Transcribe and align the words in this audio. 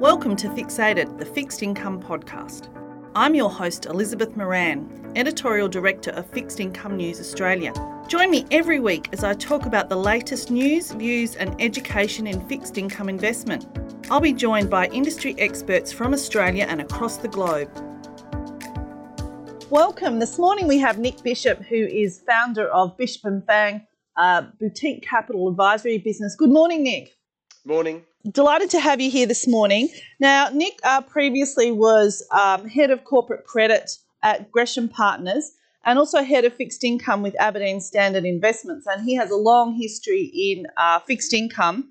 Welcome 0.00 0.34
to 0.36 0.48
Fixated, 0.48 1.18
the 1.18 1.24
fixed 1.24 1.62
income 1.62 2.02
podcast. 2.02 2.68
I'm 3.14 3.32
your 3.36 3.48
host, 3.48 3.86
Elizabeth 3.86 4.36
Moran, 4.36 5.12
Editorial 5.14 5.68
Director 5.68 6.10
of 6.10 6.28
Fixed 6.30 6.58
Income 6.58 6.96
News 6.96 7.20
Australia. 7.20 7.72
Join 8.08 8.28
me 8.28 8.44
every 8.50 8.80
week 8.80 9.08
as 9.12 9.22
I 9.22 9.34
talk 9.34 9.66
about 9.66 9.88
the 9.88 9.96
latest 9.96 10.50
news, 10.50 10.90
views, 10.90 11.36
and 11.36 11.54
education 11.62 12.26
in 12.26 12.44
fixed 12.48 12.76
income 12.76 13.08
investment. 13.08 13.68
I'll 14.10 14.18
be 14.18 14.32
joined 14.32 14.68
by 14.68 14.88
industry 14.88 15.36
experts 15.38 15.92
from 15.92 16.12
Australia 16.12 16.66
and 16.68 16.80
across 16.80 17.18
the 17.18 17.28
globe. 17.28 17.70
Welcome. 19.70 20.18
This 20.18 20.40
morning 20.40 20.66
we 20.66 20.78
have 20.78 20.98
Nick 20.98 21.22
Bishop, 21.22 21.62
who 21.62 21.76
is 21.76 22.20
founder 22.28 22.68
of 22.68 22.96
Bishop 22.96 23.26
and 23.26 23.46
Fang 23.46 23.86
uh, 24.16 24.42
Boutique 24.58 25.06
Capital 25.06 25.48
Advisory 25.48 25.98
Business. 25.98 26.34
Good 26.34 26.50
morning, 26.50 26.82
Nick. 26.82 27.12
Morning. 27.64 28.02
Delighted 28.30 28.70
to 28.70 28.80
have 28.80 29.02
you 29.02 29.10
here 29.10 29.26
this 29.26 29.46
morning. 29.46 29.90
Now, 30.18 30.48
Nick 30.48 30.78
uh, 30.82 31.02
previously 31.02 31.70
was 31.70 32.26
um, 32.30 32.66
head 32.66 32.90
of 32.90 33.04
corporate 33.04 33.44
credit 33.44 33.98
at 34.22 34.50
Gresham 34.50 34.88
Partners 34.88 35.52
and 35.84 35.98
also 35.98 36.22
head 36.22 36.46
of 36.46 36.54
fixed 36.54 36.82
income 36.84 37.20
with 37.20 37.38
Aberdeen 37.38 37.82
Standard 37.82 38.24
Investments, 38.24 38.86
and 38.86 39.04
he 39.04 39.14
has 39.14 39.30
a 39.30 39.36
long 39.36 39.74
history 39.74 40.30
in 40.34 40.66
uh, 40.78 41.00
fixed 41.00 41.34
income. 41.34 41.90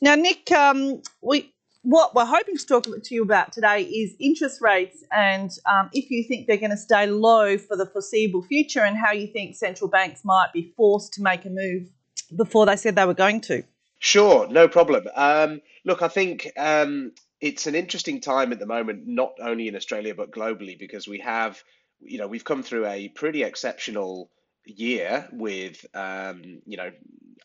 Now, 0.00 0.14
Nick, 0.14 0.52
um, 0.52 1.02
we 1.20 1.52
what 1.82 2.14
we're 2.14 2.24
hoping 2.24 2.56
to 2.56 2.64
talk 2.64 2.84
to 2.84 3.14
you 3.14 3.24
about 3.24 3.50
today 3.50 3.82
is 3.82 4.14
interest 4.20 4.60
rates 4.60 5.02
and 5.10 5.50
um, 5.66 5.90
if 5.92 6.08
you 6.12 6.22
think 6.22 6.46
they're 6.46 6.56
going 6.56 6.70
to 6.70 6.76
stay 6.76 7.08
low 7.08 7.58
for 7.58 7.76
the 7.76 7.86
foreseeable 7.86 8.42
future, 8.42 8.82
and 8.82 8.96
how 8.96 9.10
you 9.10 9.26
think 9.26 9.56
central 9.56 9.90
banks 9.90 10.20
might 10.24 10.52
be 10.52 10.72
forced 10.76 11.12
to 11.14 11.22
make 11.22 11.44
a 11.44 11.50
move 11.50 11.88
before 12.36 12.64
they 12.64 12.76
said 12.76 12.94
they 12.94 13.04
were 13.04 13.12
going 13.12 13.40
to. 13.40 13.64
Sure, 14.04 14.48
no 14.48 14.66
problem. 14.66 15.06
Um, 15.14 15.60
look, 15.84 16.02
I 16.02 16.08
think 16.08 16.50
um, 16.58 17.12
it's 17.40 17.68
an 17.68 17.76
interesting 17.76 18.20
time 18.20 18.50
at 18.50 18.58
the 18.58 18.66
moment, 18.66 19.06
not 19.06 19.34
only 19.40 19.68
in 19.68 19.76
Australia 19.76 20.12
but 20.12 20.32
globally, 20.32 20.76
because 20.76 21.06
we 21.06 21.20
have, 21.20 21.62
you 22.00 22.18
know, 22.18 22.26
we've 22.26 22.44
come 22.44 22.64
through 22.64 22.86
a 22.86 23.08
pretty 23.10 23.44
exceptional 23.44 24.28
year 24.64 25.28
with, 25.30 25.86
um, 25.94 26.62
you 26.66 26.76
know, 26.76 26.90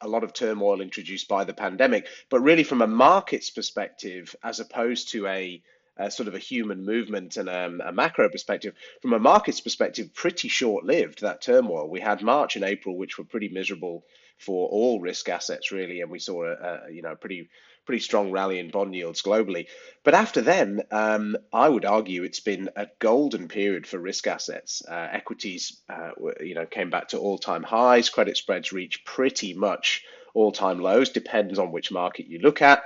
a 0.02 0.08
lot 0.08 0.24
of 0.24 0.34
turmoil 0.34 0.82
introduced 0.82 1.28
by 1.28 1.44
the 1.44 1.54
pandemic, 1.54 2.08
but 2.32 2.40
really 2.40 2.64
from 2.64 2.82
a 2.82 2.88
markets 2.88 3.52
perspective, 3.52 4.36
as 4.44 4.60
opposed 4.60 5.10
to 5.10 5.28
a 5.28 5.62
sort 6.10 6.28
of 6.28 6.34
a 6.34 6.40
human 6.40 6.84
movement 6.84 7.38
and 7.38 7.50
um, 7.50 7.82
a 7.86 7.92
macro 7.92 8.30
perspective. 8.30 8.74
From 9.04 9.14
a 9.14 9.20
markets 9.20 9.62
perspective, 9.62 10.12
pretty 10.12 10.48
short 10.48 10.86
lived 10.86 11.22
that 11.22 11.42
turmoil. 11.42 11.88
We 11.88 12.00
had 12.00 12.24
March 12.24 12.56
and 12.56 12.66
April, 12.66 12.98
which 12.98 13.20
were 13.20 13.26
pretty 13.26 13.50
miserable 13.50 14.04
for 14.38 14.70
all 14.70 15.00
risk 15.00 15.30
assets, 15.30 15.72
really, 15.72 16.02
and 16.02 16.12
we 16.12 16.20
saw 16.20 16.44
a, 16.44 16.54
a 16.54 16.92
you 16.92 17.02
know 17.02 17.16
pretty 17.16 17.50
pretty 17.88 18.02
strong 18.02 18.32
rally 18.32 18.60
in 18.60 18.70
bond 18.70 18.94
yields 18.94 19.22
globally. 19.22 19.66
But 20.04 20.14
after 20.14 20.42
then, 20.42 20.84
um, 20.92 21.38
I 21.54 21.68
would 21.68 21.86
argue 21.86 22.24
it's 22.24 22.42
been 22.42 22.70
a 22.76 22.88
golden 23.00 23.48
period 23.48 23.88
for 23.88 23.98
risk 23.98 24.28
assets. 24.28 24.84
Uh, 24.86 25.08
equities, 25.12 25.82
uh, 25.90 26.12
you 26.42 26.54
know, 26.54 26.66
came 26.66 26.90
back 26.90 27.08
to 27.10 27.18
all-time 27.18 27.64
highs. 27.64 28.10
Credit 28.10 28.36
spreads 28.36 28.74
reached 28.74 29.06
pretty 29.06 29.54
much 29.54 30.04
all-time 30.34 30.80
lows. 30.82 31.10
Depends 31.10 31.58
on 31.58 31.72
which 31.72 31.90
market 31.90 32.28
you 32.28 32.40
look 32.40 32.62
at. 32.62 32.84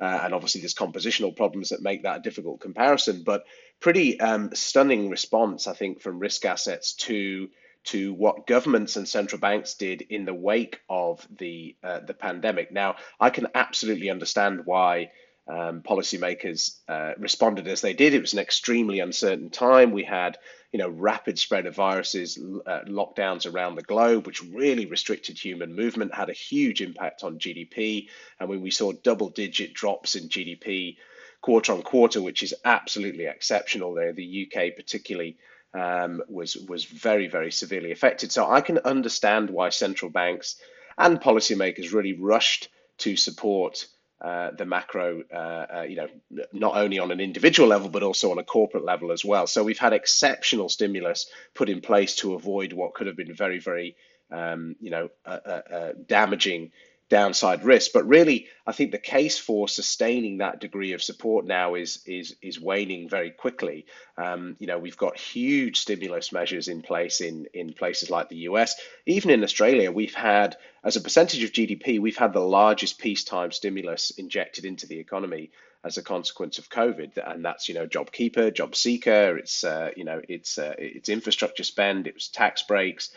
Uh, 0.00 0.20
and 0.22 0.32
obviously, 0.32 0.60
there's 0.60 0.74
compositional 0.74 1.36
problems 1.36 1.70
that 1.70 1.82
make 1.82 2.04
that 2.04 2.18
a 2.18 2.22
difficult 2.22 2.60
comparison. 2.60 3.24
But 3.24 3.44
pretty 3.80 4.20
um, 4.20 4.54
stunning 4.54 5.10
response, 5.10 5.66
I 5.66 5.74
think, 5.74 6.00
from 6.00 6.20
risk 6.20 6.44
assets 6.44 6.94
to 6.94 7.48
to 7.84 8.14
what 8.14 8.46
governments 8.46 8.96
and 8.96 9.08
central 9.08 9.40
banks 9.40 9.74
did 9.74 10.02
in 10.02 10.24
the 10.24 10.34
wake 10.34 10.80
of 10.88 11.26
the 11.38 11.76
uh, 11.82 12.00
the 12.00 12.14
pandemic. 12.14 12.72
Now, 12.72 12.96
I 13.20 13.30
can 13.30 13.48
absolutely 13.54 14.10
understand 14.10 14.62
why 14.64 15.10
um, 15.46 15.82
policymakers 15.82 16.78
uh, 16.88 17.12
responded 17.18 17.68
as 17.68 17.82
they 17.82 17.92
did. 17.92 18.14
It 18.14 18.20
was 18.20 18.32
an 18.32 18.38
extremely 18.38 19.00
uncertain 19.00 19.50
time. 19.50 19.92
We 19.92 20.04
had, 20.04 20.38
you 20.72 20.78
know, 20.78 20.88
rapid 20.88 21.38
spread 21.38 21.66
of 21.66 21.74
viruses, 21.74 22.38
uh, 22.38 22.80
lockdowns 22.86 23.52
around 23.52 23.74
the 23.74 23.82
globe, 23.82 24.26
which 24.26 24.42
really 24.42 24.86
restricted 24.86 25.38
human 25.38 25.74
movement, 25.74 26.14
had 26.14 26.30
a 26.30 26.34
huge 26.34 26.80
impact 26.80 27.24
on 27.24 27.38
GDP. 27.38 28.08
And 28.40 28.48
when 28.48 28.62
we 28.62 28.70
saw 28.70 28.92
double-digit 28.92 29.74
drops 29.74 30.14
in 30.14 30.30
GDP 30.30 30.96
quarter 31.42 31.74
on 31.74 31.82
quarter, 31.82 32.22
which 32.22 32.42
is 32.42 32.54
absolutely 32.64 33.26
exceptional 33.26 33.92
there, 33.92 34.14
the 34.14 34.48
UK 34.48 34.74
particularly 34.74 35.36
um, 35.74 36.22
was 36.28 36.56
was 36.56 36.84
very 36.84 37.28
very 37.28 37.50
severely 37.50 37.92
affected. 37.92 38.32
So 38.32 38.50
I 38.50 38.60
can 38.60 38.78
understand 38.78 39.50
why 39.50 39.70
central 39.70 40.10
banks 40.10 40.56
and 40.96 41.20
policymakers 41.20 41.92
really 41.92 42.12
rushed 42.12 42.68
to 42.98 43.16
support 43.16 43.86
uh, 44.20 44.52
the 44.56 44.64
macro, 44.64 45.22
uh, 45.32 45.66
uh, 45.76 45.82
you 45.82 45.96
know, 45.96 46.08
not 46.52 46.76
only 46.76 46.98
on 46.98 47.10
an 47.10 47.20
individual 47.20 47.68
level, 47.68 47.90
but 47.90 48.02
also 48.02 48.30
on 48.30 48.38
a 48.38 48.44
corporate 48.44 48.84
level 48.84 49.12
as 49.12 49.24
well. 49.24 49.46
So 49.46 49.62
we've 49.62 49.78
had 49.78 49.92
exceptional 49.92 50.68
stimulus 50.68 51.26
put 51.52 51.68
in 51.68 51.80
place 51.80 52.16
to 52.16 52.34
avoid 52.34 52.72
what 52.72 52.94
could 52.94 53.06
have 53.06 53.16
been 53.16 53.34
very, 53.34 53.58
very, 53.58 53.96
um, 54.30 54.76
you 54.80 54.90
know, 54.90 55.10
uh, 55.26 55.38
uh, 55.44 55.60
uh, 55.70 55.92
damaging 56.06 56.70
downside 57.08 57.64
risk. 57.64 57.92
But 57.92 58.06
really, 58.06 58.46
I 58.66 58.72
think 58.72 58.90
the 58.90 58.98
case 58.98 59.38
for 59.38 59.68
sustaining 59.68 60.38
that 60.38 60.60
degree 60.60 60.92
of 60.92 61.02
support 61.02 61.44
now 61.44 61.74
is 61.74 62.02
is 62.06 62.36
is 62.42 62.60
waning 62.60 63.08
very 63.08 63.30
quickly. 63.30 63.86
Um, 64.16 64.56
you 64.58 64.66
know, 64.66 64.78
we've 64.78 64.96
got 64.96 65.18
huge 65.18 65.78
stimulus 65.80 66.32
measures 66.32 66.68
in 66.68 66.82
place 66.82 67.20
in 67.20 67.46
in 67.52 67.72
places 67.72 68.10
like 68.10 68.28
the 68.28 68.48
US. 68.48 68.74
Even 69.06 69.30
in 69.30 69.44
Australia, 69.44 69.92
we've 69.92 70.14
had 70.14 70.56
as 70.82 70.96
a 70.96 71.00
percentage 71.00 71.42
of 71.42 71.52
GDP, 71.52 72.00
we've 72.00 72.16
had 72.16 72.32
the 72.32 72.40
largest 72.40 72.98
peacetime 72.98 73.52
stimulus 73.52 74.10
injected 74.10 74.64
into 74.64 74.86
the 74.86 74.98
economy 74.98 75.50
as 75.84 75.98
a 75.98 76.02
consequence 76.02 76.58
of 76.58 76.70
COVID, 76.70 77.18
and 77.18 77.44
that's 77.44 77.68
you 77.68 77.74
know 77.74 77.86
JobKeeper, 77.86 78.52
JobSeeker, 78.52 79.38
it's 79.38 79.64
uh, 79.64 79.90
you 79.94 80.04
know 80.04 80.22
it's 80.28 80.56
uh, 80.56 80.74
it's 80.78 81.10
infrastructure 81.10 81.64
spend, 81.64 82.06
it 82.06 82.14
was 82.14 82.28
tax 82.28 82.62
breaks 82.62 83.10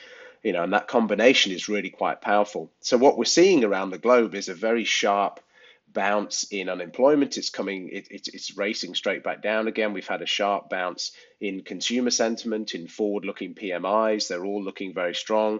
you 0.44 0.54
know, 0.54 0.64
and 0.64 0.74
that 0.74 0.88
combination 0.88 1.52
is 1.52 1.70
really 1.70 1.90
quite 1.90 2.22
powerful. 2.22 2.72
So 2.82 2.98
what 2.98 3.18
we're 3.18 3.26
seeing 3.26 3.64
around 3.64 3.92
the 3.92 3.98
globe 3.98 4.36
is 4.36 4.50
a 4.50 4.54
very 4.54 4.84
sharp 4.86 5.40
bounce 5.94 6.46
in 6.52 6.70
unemployment. 6.70 7.38
It's 7.38 7.50
coming, 7.50 7.90
it, 7.90 8.08
it, 8.12 8.28
it's 8.34 8.58
racing 8.58 8.96
straight 8.96 9.24
back 9.24 9.42
down 9.42 9.68
again. 9.68 9.94
We've 9.94 10.08
had 10.08 10.22
a 10.22 10.28
sharp 10.28 10.70
bounce 10.70 11.12
in 11.42 11.62
consumer 11.62 12.12
sentiment, 12.12 12.76
in 12.76 12.88
forward-looking 12.88 13.56
PMIs. 13.56 14.28
They're 14.28 14.46
all 14.46 14.64
looking 14.64 14.94
very 14.94 15.16
strong, 15.16 15.60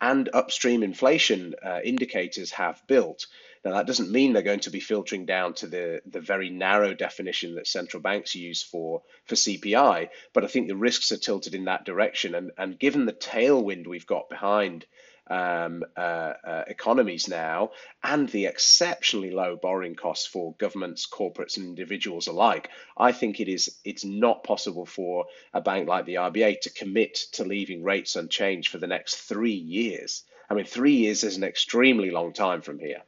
and 0.00 0.28
upstream 0.32 0.82
inflation 0.82 1.54
uh, 1.64 1.80
indicators 1.84 2.50
have 2.52 2.82
built. 2.86 3.26
Now, 3.66 3.72
that 3.72 3.88
doesn't 3.88 4.12
mean 4.12 4.32
they're 4.32 4.42
going 4.42 4.60
to 4.60 4.70
be 4.70 4.78
filtering 4.78 5.26
down 5.26 5.54
to 5.54 5.66
the, 5.66 6.00
the 6.06 6.20
very 6.20 6.50
narrow 6.50 6.94
definition 6.94 7.56
that 7.56 7.66
central 7.66 8.00
banks 8.00 8.36
use 8.36 8.62
for, 8.62 9.02
for 9.24 9.34
CPI, 9.34 10.08
but 10.32 10.44
I 10.44 10.46
think 10.46 10.68
the 10.68 10.76
risks 10.76 11.10
are 11.10 11.16
tilted 11.16 11.52
in 11.52 11.64
that 11.64 11.84
direction. 11.84 12.36
And, 12.36 12.52
and 12.56 12.78
given 12.78 13.06
the 13.06 13.12
tailwind 13.12 13.88
we've 13.88 14.06
got 14.06 14.28
behind 14.28 14.86
um, 15.26 15.82
uh, 15.96 16.34
uh, 16.46 16.64
economies 16.68 17.26
now 17.26 17.72
and 18.04 18.28
the 18.28 18.46
exceptionally 18.46 19.32
low 19.32 19.56
borrowing 19.60 19.96
costs 19.96 20.28
for 20.28 20.54
governments, 20.58 21.08
corporates, 21.12 21.56
and 21.56 21.66
individuals 21.66 22.28
alike, 22.28 22.70
I 22.96 23.10
think 23.10 23.40
it 23.40 23.48
is 23.48 23.80
it's 23.84 24.04
not 24.04 24.44
possible 24.44 24.86
for 24.86 25.24
a 25.52 25.60
bank 25.60 25.88
like 25.88 26.06
the 26.06 26.14
RBA 26.14 26.60
to 26.60 26.70
commit 26.70 27.16
to 27.32 27.42
leaving 27.42 27.82
rates 27.82 28.14
unchanged 28.14 28.68
for 28.68 28.78
the 28.78 28.86
next 28.86 29.16
three 29.16 29.50
years. 29.50 30.22
I 30.48 30.54
mean, 30.54 30.66
three 30.66 30.94
years 30.94 31.24
is 31.24 31.36
an 31.36 31.42
extremely 31.42 32.12
long 32.12 32.32
time 32.32 32.62
from 32.62 32.78
here. 32.78 33.02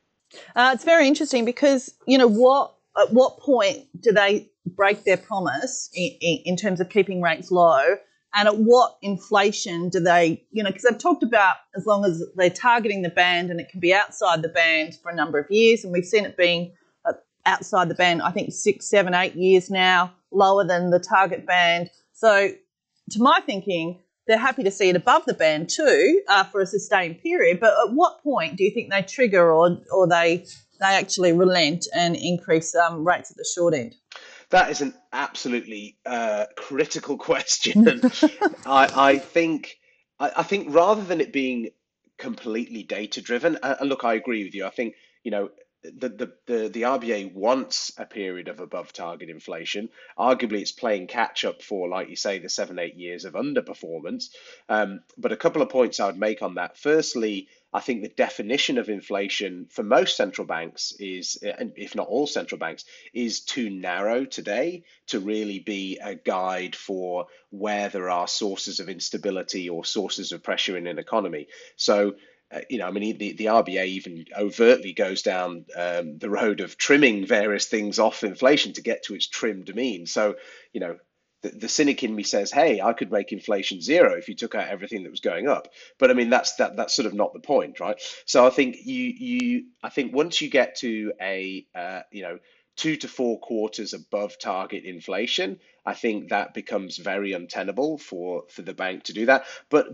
Uh, 0.54 0.72
it's 0.74 0.84
very 0.84 1.06
interesting 1.06 1.44
because 1.44 1.94
you 2.06 2.18
know 2.18 2.28
what 2.28 2.74
at 3.00 3.12
what 3.12 3.38
point 3.38 3.86
do 4.00 4.12
they 4.12 4.50
break 4.66 5.04
their 5.04 5.16
promise 5.16 5.88
in, 5.94 6.12
in, 6.20 6.56
terms 6.56 6.80
of 6.80 6.90
keeping 6.90 7.22
rates 7.22 7.50
low, 7.50 7.96
and 8.34 8.48
at 8.48 8.58
what 8.58 8.98
inflation 9.02 9.88
do 9.88 10.00
they 10.00 10.44
you 10.50 10.62
know 10.62 10.70
because 10.70 10.82
they've 10.82 10.98
talked 10.98 11.22
about 11.22 11.56
as 11.76 11.86
long 11.86 12.04
as 12.04 12.22
they're 12.36 12.50
targeting 12.50 13.02
the 13.02 13.08
band 13.10 13.50
and 13.50 13.60
it 13.60 13.68
can 13.70 13.80
be 13.80 13.94
outside 13.94 14.42
the 14.42 14.48
band 14.48 14.94
for 15.02 15.10
a 15.10 15.14
number 15.14 15.38
of 15.38 15.50
years, 15.50 15.84
and 15.84 15.92
we've 15.92 16.04
seen 16.04 16.24
it 16.24 16.36
being 16.36 16.72
uh, 17.06 17.12
outside 17.46 17.88
the 17.88 17.94
band 17.94 18.22
I 18.22 18.30
think 18.30 18.52
six, 18.52 18.88
seven, 18.88 19.14
eight 19.14 19.34
years 19.34 19.70
now, 19.70 20.12
lower 20.31 20.64
than 20.64 20.90
the 20.90 21.00
target 21.00 21.46
band. 21.46 21.90
So 22.12 22.50
to 23.10 23.22
my 23.22 23.40
thinking, 23.46 24.00
they're 24.28 24.38
happy 24.38 24.62
to 24.62 24.70
see 24.70 24.90
it 24.90 24.94
above 24.96 25.25
the 25.25 25.34
band 25.34 25.70
too 25.70 26.22
uh, 26.28 26.44
for 26.44 26.60
a 26.60 26.66
sustained 26.66 27.20
period. 27.20 27.58
But 27.58 27.72
at 27.84 27.94
what 27.94 28.22
point 28.22 28.56
do 28.56 28.62
you 28.62 28.70
think 28.70 28.90
they 28.90 29.02
trigger 29.02 29.50
or 29.50 29.78
or 29.90 30.06
they 30.06 30.44
they 30.78 30.86
actually 30.86 31.32
relent 31.32 31.86
and 31.92 32.14
increase 32.14 32.75
um, 32.76 33.04
rates 33.04 33.32
at 33.32 33.36
the 33.36 33.48
short 33.52 33.75
end? 33.75 33.96
That 34.50 34.70
is 34.70 34.80
an 34.80 34.94
absolutely 35.12 35.96
uh, 36.06 36.44
critical 36.56 37.19
question. 37.30 38.02
I, 38.66 38.90
I 38.94 39.19
think 39.19 39.78
I, 40.20 40.31
I, 40.36 40.42
think 40.42 40.72
rather 40.72 41.02
than 41.02 41.20
it 41.20 41.32
being 41.32 41.70
completely 42.19 42.82
data 42.82 43.20
driven, 43.20 43.58
uh, 43.62 43.76
and 43.81 43.88
look, 43.88 44.04
I 44.04 44.14
agree 44.14 44.44
with 44.44 44.54
you. 44.54 44.66
I 44.66 44.70
think 44.70 44.94
you 45.24 45.31
know 45.31 45.48
the, 45.82 46.08
the, 46.08 46.32
the, 46.46 46.69
the 46.69 46.82
RBA 46.82 47.32
wants 47.34 47.92
a 47.98 48.04
period 48.04 48.48
of 48.48 48.60
above 48.60 48.92
target 48.92 49.30
inflation. 49.30 49.88
Arguably, 50.19 50.60
it's 50.60 50.72
playing 50.72 51.06
catch 51.06 51.44
up 51.44 51.62
for, 51.62 51.88
like 51.88 52.08
you 52.08 52.16
say, 52.16 52.38
the 52.38 52.48
seven, 52.48 52.78
eight 52.78 52.96
years 52.96 53.25
of 53.25 53.34
underperformance. 53.34 54.30
Um, 54.69 55.00
but 55.16 55.32
a 55.32 55.36
couple 55.36 55.62
of 55.62 55.69
points 55.69 56.00
I 56.00 56.06
would 56.06 56.19
make 56.19 56.42
on 56.42 56.54
that. 56.54 56.76
Firstly, 56.76 57.48
I 57.72 57.80
think 57.80 58.02
the 58.02 58.08
definition 58.08 58.78
of 58.78 58.88
inflation 58.88 59.66
for 59.70 59.82
most 59.82 60.16
central 60.16 60.46
banks 60.46 60.92
is, 60.98 61.38
if 61.42 61.94
not 61.94 62.08
all 62.08 62.26
central 62.26 62.58
banks, 62.58 62.84
is 63.12 63.40
too 63.40 63.69
narrow 63.70 64.24
today 64.24 64.84
to 65.08 65.20
really 65.20 65.58
be 65.58 65.98
a 66.02 66.14
guide 66.14 66.74
for 66.74 67.26
where 67.50 67.88
there 67.88 68.08
are 68.08 68.26
sources 68.26 68.81
of 68.81 68.88
instability 68.88 69.69
or 69.69 69.84
sources 69.84 70.32
of 70.32 70.42
pressure 70.42 70.76
in 70.76 70.86
an 70.86 70.98
economy. 70.98 71.48
So 71.76 72.14
uh, 72.50 72.60
you 72.70 72.78
know, 72.78 72.86
I 72.86 72.90
mean, 72.90 73.18
the, 73.18 73.32
the 73.32 73.46
RBA 73.46 73.86
even 73.86 74.24
overtly 74.36 74.92
goes 74.92 75.22
down 75.22 75.66
um, 75.76 76.18
the 76.18 76.30
road 76.30 76.60
of 76.60 76.78
trimming 76.78 77.26
various 77.26 77.66
things 77.66 77.98
off 77.98 78.24
inflation 78.24 78.72
to 78.74 78.82
get 78.82 79.04
to 79.04 79.14
its 79.14 79.26
trimmed 79.26 79.74
mean. 79.74 80.06
So, 80.06 80.36
you 80.72 80.80
know, 80.80 80.96
the, 81.42 81.50
the 81.50 81.68
cynic 81.68 82.02
in 82.02 82.14
me 82.14 82.22
says, 82.22 82.50
"Hey, 82.50 82.80
I 82.80 82.94
could 82.94 83.12
make 83.12 83.32
inflation 83.32 83.80
zero 83.80 84.16
if 84.16 84.28
you 84.28 84.34
took 84.34 84.54
out 84.54 84.68
everything 84.68 85.04
that 85.04 85.10
was 85.10 85.20
going 85.20 85.46
up." 85.46 85.68
But 85.98 86.10
I 86.10 86.14
mean, 86.14 86.30
that's 86.30 86.56
that 86.56 86.76
that's 86.76 86.94
sort 86.94 87.06
of 87.06 87.14
not 87.14 87.32
the 87.32 87.40
point, 87.40 87.80
right? 87.80 88.00
So 88.26 88.46
I 88.46 88.50
think 88.50 88.76
you 88.84 89.04
you 89.04 89.64
I 89.82 89.90
think 89.90 90.14
once 90.14 90.40
you 90.40 90.50
get 90.50 90.76
to 90.76 91.12
a 91.20 91.66
uh, 91.74 92.00
you 92.10 92.22
know 92.22 92.38
two 92.78 92.96
to 92.96 93.08
four 93.08 93.38
quarters 93.40 93.92
above 93.92 94.38
target 94.38 94.84
inflation, 94.84 95.58
I 95.84 95.94
think 95.94 96.28
that 96.28 96.54
becomes 96.54 96.96
very 96.96 97.32
untenable 97.32 97.98
for 97.98 98.44
for 98.48 98.62
the 98.62 98.72
bank 98.72 99.04
to 99.04 99.12
do 99.12 99.26
that. 99.26 99.44
But 99.69 99.88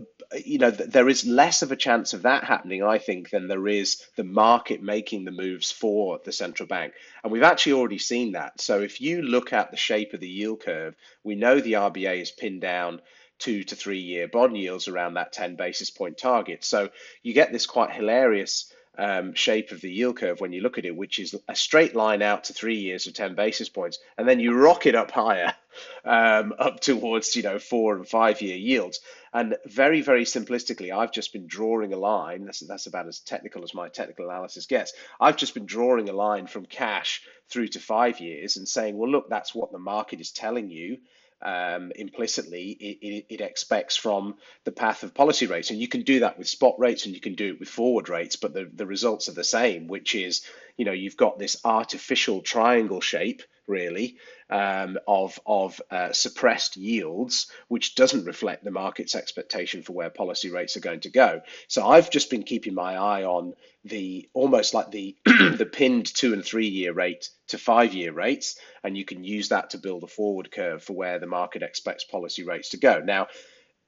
you 0.45 0.59
know, 0.59 0.71
there 0.71 1.09
is 1.09 1.25
less 1.25 1.63
of 1.63 1.71
a 1.71 1.75
chance 1.75 2.13
of 2.13 2.21
that 2.21 2.43
happening, 2.43 2.83
I 2.83 2.99
think, 2.99 3.31
than 3.31 3.47
there 3.47 3.67
is 3.67 4.05
the 4.15 4.23
market 4.23 4.81
making 4.81 5.25
the 5.25 5.31
moves 5.31 5.71
for 5.71 6.19
the 6.23 6.31
central 6.31 6.67
bank. 6.67 6.93
And 7.23 7.31
we've 7.31 7.43
actually 7.43 7.73
already 7.73 7.97
seen 7.97 8.33
that. 8.33 8.61
So 8.61 8.81
if 8.81 9.01
you 9.01 9.23
look 9.23 9.51
at 9.51 9.71
the 9.71 9.77
shape 9.77 10.13
of 10.13 10.19
the 10.19 10.29
yield 10.29 10.61
curve, 10.61 10.95
we 11.23 11.35
know 11.35 11.59
the 11.59 11.73
RBA 11.73 12.21
is 12.21 12.31
pinned 12.31 12.61
down 12.61 13.01
two 13.39 13.63
to 13.63 13.75
three 13.75 13.99
year 13.99 14.27
bond 14.27 14.57
yields 14.57 14.87
around 14.87 15.15
that 15.15 15.33
10 15.33 15.55
basis 15.55 15.89
point 15.89 16.17
target. 16.17 16.63
So 16.63 16.89
you 17.23 17.33
get 17.33 17.51
this 17.51 17.65
quite 17.65 17.91
hilarious 17.91 18.71
um, 18.97 19.33
shape 19.33 19.71
of 19.71 19.81
the 19.81 19.91
yield 19.91 20.17
curve 20.17 20.39
when 20.39 20.53
you 20.53 20.61
look 20.61 20.77
at 20.77 20.85
it, 20.85 20.95
which 20.95 21.19
is 21.19 21.35
a 21.47 21.55
straight 21.55 21.95
line 21.95 22.21
out 22.21 22.45
to 22.45 22.53
three 22.53 22.79
years 22.79 23.07
of 23.07 23.13
10 23.13 23.35
basis 23.35 23.69
points, 23.69 23.99
and 24.17 24.27
then 24.27 24.39
you 24.39 24.53
rock 24.53 24.85
it 24.85 24.95
up 24.95 25.11
higher, 25.11 25.53
um, 26.05 26.53
up 26.57 26.79
towards 26.79 27.35
you 27.35 27.43
know 27.43 27.59
four 27.59 27.95
and 27.95 28.07
five 28.07 28.41
year 28.41 28.57
yields. 28.57 28.99
And 29.33 29.57
very, 29.65 30.01
very 30.01 30.23
simplistically, 30.23 30.97
I've 30.97 31.11
just 31.11 31.33
been 31.33 31.45
drawing 31.45 31.91
a 31.91 31.97
line. 31.97 32.45
That's, 32.45 32.61
that's 32.61 32.87
about 32.87 33.07
as 33.07 33.19
technical 33.19 33.63
as 33.65 33.73
my 33.73 33.89
technical 33.89 34.29
analysis 34.29 34.65
gets. 34.65 34.93
I've 35.19 35.35
just 35.35 35.53
been 35.53 35.65
drawing 35.65 36.07
a 36.07 36.13
line 36.13 36.47
from 36.47 36.65
cash 36.65 37.21
through 37.49 37.67
to 37.69 37.79
five 37.81 38.21
years 38.21 38.55
and 38.55 38.65
saying, 38.65 38.97
well, 38.97 39.11
look, 39.11 39.29
that's 39.29 39.53
what 39.53 39.73
the 39.73 39.77
market 39.77 40.21
is 40.21 40.31
telling 40.31 40.69
you 40.69 40.99
um, 41.45 41.91
implicitly 41.95 42.71
it, 42.71 43.25
it, 43.29 43.41
expects 43.41 43.95
from 43.95 44.35
the 44.63 44.71
path 44.71 45.03
of 45.03 45.13
policy 45.13 45.45
rates. 45.45 45.69
And 45.69 45.79
you 45.79 45.87
can 45.87 46.01
do 46.01 46.21
that 46.21 46.39
with 46.39 46.49
spot 46.49 46.79
rates 46.79 47.05
and 47.05 47.13
you 47.13 47.21
can 47.21 47.35
do 47.35 47.49
it 47.49 47.59
with 47.59 47.69
forward 47.69 48.09
rates, 48.09 48.35
but 48.35 48.53
the, 48.53 48.67
the 48.73 48.87
results 48.87 49.29
are 49.29 49.33
the 49.33 49.43
same, 49.43 49.87
which 49.87 50.15
is, 50.15 50.41
you 50.75 50.85
know, 50.85 50.91
you've 50.91 51.17
got 51.17 51.37
this 51.37 51.57
artificial 51.63 52.41
triangle 52.41 52.99
shape 52.99 53.43
really 53.67 54.17
um, 54.49 54.97
of 55.07 55.39
of 55.45 55.81
uh, 55.91 56.11
suppressed 56.11 56.77
yields, 56.77 57.51
which 57.67 57.95
doesn't 57.95 58.25
reflect 58.25 58.63
the 58.63 58.71
market's 58.71 59.15
expectation 59.15 59.83
for 59.83 59.93
where 59.93 60.09
policy 60.09 60.51
rates 60.51 60.77
are 60.77 60.81
going 60.81 61.01
to 61.01 61.09
go. 61.09 61.41
So 61.67 61.85
I've 61.87 62.09
just 62.09 62.29
been 62.29 62.43
keeping 62.43 62.73
my 62.73 62.95
eye 62.95 63.23
on 63.23 63.53
the 63.83 64.29
almost 64.33 64.73
like 64.73 64.91
the 64.91 65.15
the 65.25 65.69
pinned 65.71 66.13
two 66.13 66.33
and 66.33 66.43
three 66.43 66.67
year 66.67 66.93
rate 66.93 67.29
to 67.47 67.57
five 67.57 67.93
year 67.93 68.11
rates, 68.11 68.57
and 68.83 68.97
you 68.97 69.05
can 69.05 69.23
use 69.23 69.49
that 69.49 69.71
to 69.71 69.77
build 69.77 70.03
a 70.03 70.07
forward 70.07 70.51
curve 70.51 70.83
for 70.83 70.93
where 70.93 71.19
the 71.19 71.27
market 71.27 71.63
expects 71.63 72.03
policy 72.03 72.43
rates 72.43 72.69
to 72.69 72.77
go. 72.77 72.99
Now, 72.99 73.27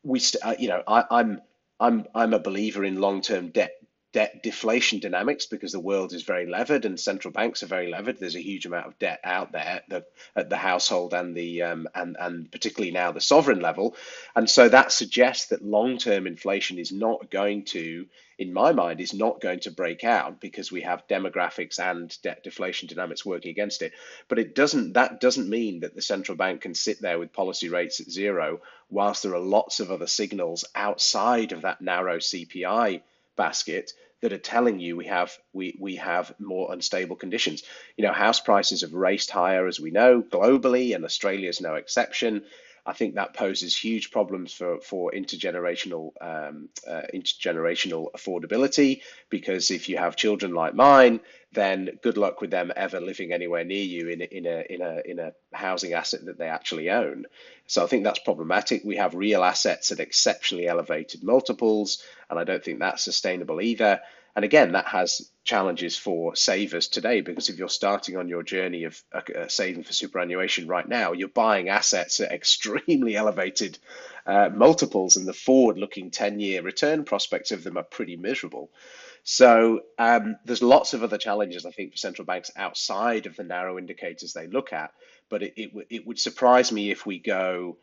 we, 0.04 0.22
uh, 0.42 0.56
you 0.58 0.70
know, 0.70 0.84
I, 0.88 1.04
I'm 1.10 1.42
I'm 1.80 2.06
I'm 2.16 2.34
a 2.34 2.40
believer 2.40 2.84
in 2.84 3.02
long 3.02 3.22
term 3.22 3.50
debt 3.50 3.72
debt 4.18 4.42
deflation 4.42 5.00
dynamics 5.00 5.46
because 5.46 5.72
the 5.72 5.80
world 5.80 6.12
is 6.12 6.24
very 6.24 6.48
levered 6.48 6.86
and 6.86 7.00
central 7.00 7.32
banks 7.32 7.62
are 7.62 7.68
very 7.68 7.88
levered. 7.88 8.18
There's 8.18 8.36
a 8.36 8.42
huge 8.42 8.66
amount 8.66 8.88
of 8.88 8.98
debt 8.98 9.20
out 9.24 9.52
there 9.52 9.84
at, 9.92 10.08
at 10.36 10.50
the 10.50 10.58
household 10.58 11.14
and 11.14 11.38
the 11.38 11.62
um, 11.62 11.88
and 11.94 12.18
and 12.20 12.52
particularly 12.52 12.90
now 12.90 13.12
the 13.12 13.22
sovereign 13.22 13.60
level, 13.60 13.96
and 14.36 14.50
so 14.50 14.70
that 14.70 14.92
suggests 14.92 15.50
that 15.50 15.64
long-term 15.64 16.26
inflation 16.26 16.80
is 16.80 16.92
not 16.92 17.30
going 17.30 17.66
to, 17.66 18.08
in 18.40 18.54
my 18.54 18.72
mind, 18.72 19.02
is 19.02 19.14
not 19.14 19.40
going 19.40 19.60
to 19.60 19.70
break 19.70 20.04
out 20.04 20.42
because 20.42 20.72
we 20.72 20.82
have 20.82 21.08
demographics 21.08 21.78
and 21.78 22.20
debt 22.24 22.44
deflation 22.44 22.88
dynamics 22.88 23.24
working 23.24 23.52
against 23.52 23.84
it. 23.84 23.94
But 24.30 24.40
it 24.40 24.56
doesn't. 24.56 24.94
That 24.94 25.22
doesn't 25.22 25.48
mean 25.48 25.82
that 25.82 25.94
the 25.94 26.02
central 26.02 26.36
bank 26.36 26.62
can 26.62 26.74
sit 26.74 27.00
there 27.00 27.20
with 27.20 27.34
policy 27.34 27.70
rates 27.70 28.00
at 28.00 28.10
zero 28.10 28.62
whilst 28.90 29.22
there 29.22 29.36
are 29.36 29.52
lots 29.58 29.80
of 29.80 29.92
other 29.92 30.08
signals 30.08 30.66
outside 30.74 31.52
of 31.52 31.62
that 31.62 31.82
narrow 31.82 32.18
CPI 32.18 33.04
basket 33.36 33.94
that 34.22 34.34
are 34.34 34.38
telling 34.38 34.80
you 34.80 34.96
we 34.98 35.06
have 35.08 35.36
we 35.54 35.78
we 35.80 35.96
have 35.98 36.34
more 36.40 36.74
unstable 36.74 37.16
conditions. 37.16 37.64
You 37.98 38.06
know, 38.06 38.14
house 38.14 38.40
prices 38.40 38.82
have 38.82 38.94
raced 38.94 39.32
higher 39.32 39.68
as 39.68 39.80
we 39.80 39.92
know 39.92 40.22
globally, 40.22 40.96
and 40.96 41.06
Australia 41.06 41.50
is 41.50 41.62
no 41.62 41.76
exception. 41.76 42.44
I 42.88 42.94
think 42.94 43.16
that 43.16 43.34
poses 43.34 43.76
huge 43.76 44.12
problems 44.12 44.54
for 44.54 44.80
for 44.80 45.12
intergenerational 45.12 46.12
um, 46.22 46.70
uh, 46.88 47.02
intergenerational 47.14 48.12
affordability 48.14 49.02
because 49.30 49.72
if 49.72 49.90
you 49.90 49.98
have 49.98 50.16
children 50.16 50.54
like 50.54 50.74
mine, 50.74 51.20
then 51.52 52.00
good 52.02 52.16
luck 52.16 52.40
with 52.40 52.50
them 52.50 52.72
ever 52.74 53.02
living 53.02 53.34
anywhere 53.34 53.66
near 53.66 53.84
you 53.84 54.08
in 54.08 54.22
in 54.22 54.46
a 54.46 54.64
in 54.70 54.82
a 54.82 55.02
in 55.04 55.20
a 55.20 55.34
housing 55.52 55.92
asset 55.92 56.24
that 56.26 56.38
they 56.38 56.48
actually 56.48 56.90
own. 56.90 57.26
So 57.68 57.84
I 57.84 57.88
think 57.88 58.06
that's 58.06 58.20
problematic. 58.20 58.86
We 58.86 58.96
have 58.96 59.16
real 59.16 59.44
assets 59.44 59.92
at 59.92 60.00
exceptionally 60.00 60.68
elevated 60.68 61.24
multiples, 61.24 62.02
and 62.30 62.40
I 62.40 62.46
don't 62.46 62.64
think 62.64 62.80
that's 62.80 63.04
sustainable 63.04 63.60
either. 63.60 64.00
And 64.38 64.46
again, 64.46 64.74
that 64.74 64.86
has 64.86 65.32
challenges 65.44 65.98
for 65.98 66.36
savers 66.36 66.90
today 66.90 67.22
because 67.22 67.50
if 67.50 67.58
you're 67.58 67.68
starting 67.68 68.18
on 68.18 68.28
your 68.28 68.44
journey 68.44 68.84
of 68.84 69.02
uh, 69.12 69.22
uh 69.36 69.48
saving 69.48 69.84
for 69.84 69.94
superannuation 69.94 70.68
right 70.68 70.88
now, 70.88 71.14
you're 71.14 71.28
buying 71.28 71.70
assets 71.70 72.20
at 72.20 72.32
extremely 72.32 73.16
elevated 73.16 73.80
uh, 74.28 74.50
multiples, 74.54 75.18
and 75.18 75.28
the 75.28 75.34
forward 75.34 75.80
looking 75.80 76.12
10 76.12 76.40
year 76.40 76.62
return 76.62 77.04
prospects 77.04 77.52
of 77.52 77.64
them 77.64 77.78
are 77.78 77.84
pretty 77.84 78.16
miserable. 78.16 78.70
So 79.24 79.82
um, 79.98 80.36
there's 80.46 80.62
lots 80.62 80.94
of 80.94 81.02
other 81.02 81.18
challenges, 81.18 81.66
I 81.66 81.72
think, 81.72 81.94
for 81.94 81.98
central 81.98 82.28
banks 82.28 82.52
outside 82.56 83.26
of 83.26 83.36
the 83.36 83.44
narrow 83.44 83.80
indicators 83.80 84.34
they 84.34 84.46
look 84.46 84.72
at. 84.72 84.92
But 85.30 85.42
it, 85.42 85.54
it, 85.58 85.88
it 85.90 86.06
would 86.06 86.20
surprise 86.20 86.72
me 86.72 86.92
if 86.92 87.08
we 87.08 87.18
go 87.18 87.78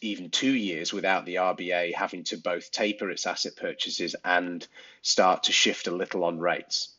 even 0.00 0.30
two 0.30 0.52
years 0.54 0.92
without 0.92 1.24
the 1.24 1.36
RBA 1.36 1.94
having 1.94 2.24
to 2.24 2.36
both 2.36 2.70
taper 2.70 3.10
its 3.10 3.26
asset 3.26 3.56
purchases 3.56 4.14
and 4.24 4.66
start 5.02 5.44
to 5.44 5.52
shift 5.52 5.86
a 5.86 5.94
little 5.94 6.24
on 6.24 6.38
rates. 6.38 6.94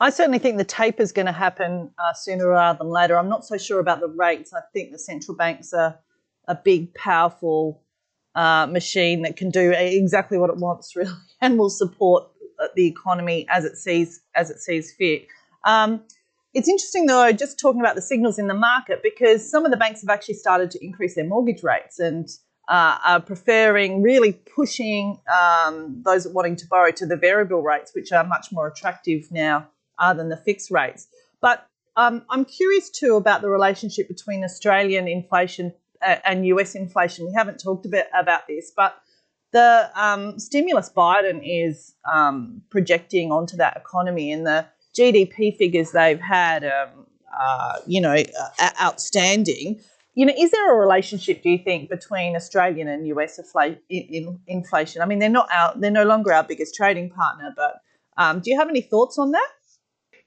I 0.00 0.10
certainly 0.10 0.38
think 0.38 0.56
the 0.56 0.64
taper 0.64 1.02
is 1.02 1.12
going 1.12 1.26
to 1.26 1.32
happen 1.32 1.90
uh, 1.98 2.14
sooner 2.14 2.48
rather 2.48 2.78
than 2.78 2.88
later. 2.88 3.18
I'm 3.18 3.28
not 3.28 3.44
so 3.44 3.58
sure 3.58 3.80
about 3.80 4.00
the 4.00 4.08
rates. 4.08 4.54
I 4.54 4.60
think 4.72 4.92
the 4.92 4.98
central 4.98 5.36
banks 5.36 5.72
are 5.74 5.98
a 6.48 6.54
big, 6.54 6.94
powerful 6.94 7.82
uh, 8.34 8.66
machine 8.66 9.22
that 9.22 9.36
can 9.36 9.50
do 9.50 9.72
exactly 9.72 10.38
what 10.38 10.50
it 10.50 10.56
wants, 10.56 10.96
really, 10.96 11.12
and 11.40 11.58
will 11.58 11.70
support 11.70 12.28
uh, 12.58 12.68
the 12.76 12.86
economy 12.86 13.46
as 13.48 13.64
it 13.64 13.76
sees 13.76 14.20
as 14.34 14.50
it 14.50 14.58
sees 14.60 14.92
fit. 14.92 15.26
Um, 15.64 16.02
it's 16.54 16.68
interesting 16.68 17.06
though, 17.06 17.30
just 17.32 17.58
talking 17.58 17.80
about 17.80 17.94
the 17.94 18.02
signals 18.02 18.38
in 18.38 18.48
the 18.48 18.54
market, 18.54 19.00
because 19.02 19.48
some 19.48 19.64
of 19.64 19.70
the 19.70 19.76
banks 19.76 20.00
have 20.02 20.10
actually 20.10 20.34
started 20.34 20.70
to 20.72 20.84
increase 20.84 21.14
their 21.14 21.26
mortgage 21.26 21.62
rates 21.62 21.98
and 21.98 22.28
uh, 22.68 22.98
are 23.04 23.20
preferring 23.20 24.02
really 24.02 24.32
pushing 24.32 25.18
um, 25.36 26.02
those 26.04 26.26
wanting 26.28 26.56
to 26.56 26.66
borrow 26.66 26.90
to 26.92 27.06
the 27.06 27.16
variable 27.16 27.62
rates, 27.62 27.92
which 27.94 28.12
are 28.12 28.24
much 28.24 28.52
more 28.52 28.68
attractive 28.68 29.26
now 29.30 29.68
uh, 29.98 30.14
than 30.14 30.28
the 30.28 30.36
fixed 30.36 30.70
rates. 30.70 31.08
But 31.40 31.66
um, 31.96 32.22
I'm 32.30 32.44
curious 32.44 32.90
too 32.90 33.16
about 33.16 33.42
the 33.42 33.50
relationship 33.50 34.08
between 34.08 34.44
Australian 34.44 35.08
inflation 35.08 35.72
uh, 36.02 36.16
and 36.24 36.46
US 36.46 36.74
inflation. 36.74 37.26
We 37.26 37.34
haven't 37.34 37.58
talked 37.58 37.86
a 37.86 37.88
bit 37.88 38.08
about 38.14 38.46
this, 38.48 38.72
but 38.74 38.96
the 39.52 39.90
um, 39.94 40.38
stimulus 40.38 40.90
Biden 40.96 41.40
is 41.44 41.94
um, 42.10 42.62
projecting 42.70 43.32
onto 43.32 43.56
that 43.56 43.76
economy 43.76 44.30
and 44.30 44.46
the 44.46 44.66
GDP 44.96 45.56
figures 45.56 45.92
they've 45.92 46.20
had, 46.20 46.64
um, 46.64 47.06
uh, 47.38 47.78
you 47.86 48.00
know, 48.00 48.14
uh, 48.58 48.70
outstanding. 48.80 49.80
You 50.14 50.26
know, 50.26 50.34
is 50.36 50.50
there 50.50 50.74
a 50.74 50.76
relationship, 50.76 51.42
do 51.42 51.50
you 51.50 51.58
think, 51.58 51.88
between 51.88 52.34
Australian 52.36 52.88
and 52.88 53.06
US 53.08 53.38
inflation? 54.46 55.02
I 55.02 55.06
mean, 55.06 55.18
they're 55.18 55.28
not 55.28 55.48
out; 55.52 55.80
they're 55.80 55.90
no 55.90 56.04
longer 56.04 56.32
our 56.32 56.44
biggest 56.44 56.74
trading 56.74 57.10
partner. 57.10 57.54
But 57.56 57.80
um, 58.16 58.40
do 58.40 58.50
you 58.50 58.58
have 58.58 58.68
any 58.68 58.82
thoughts 58.82 59.18
on 59.18 59.30
that? 59.32 59.48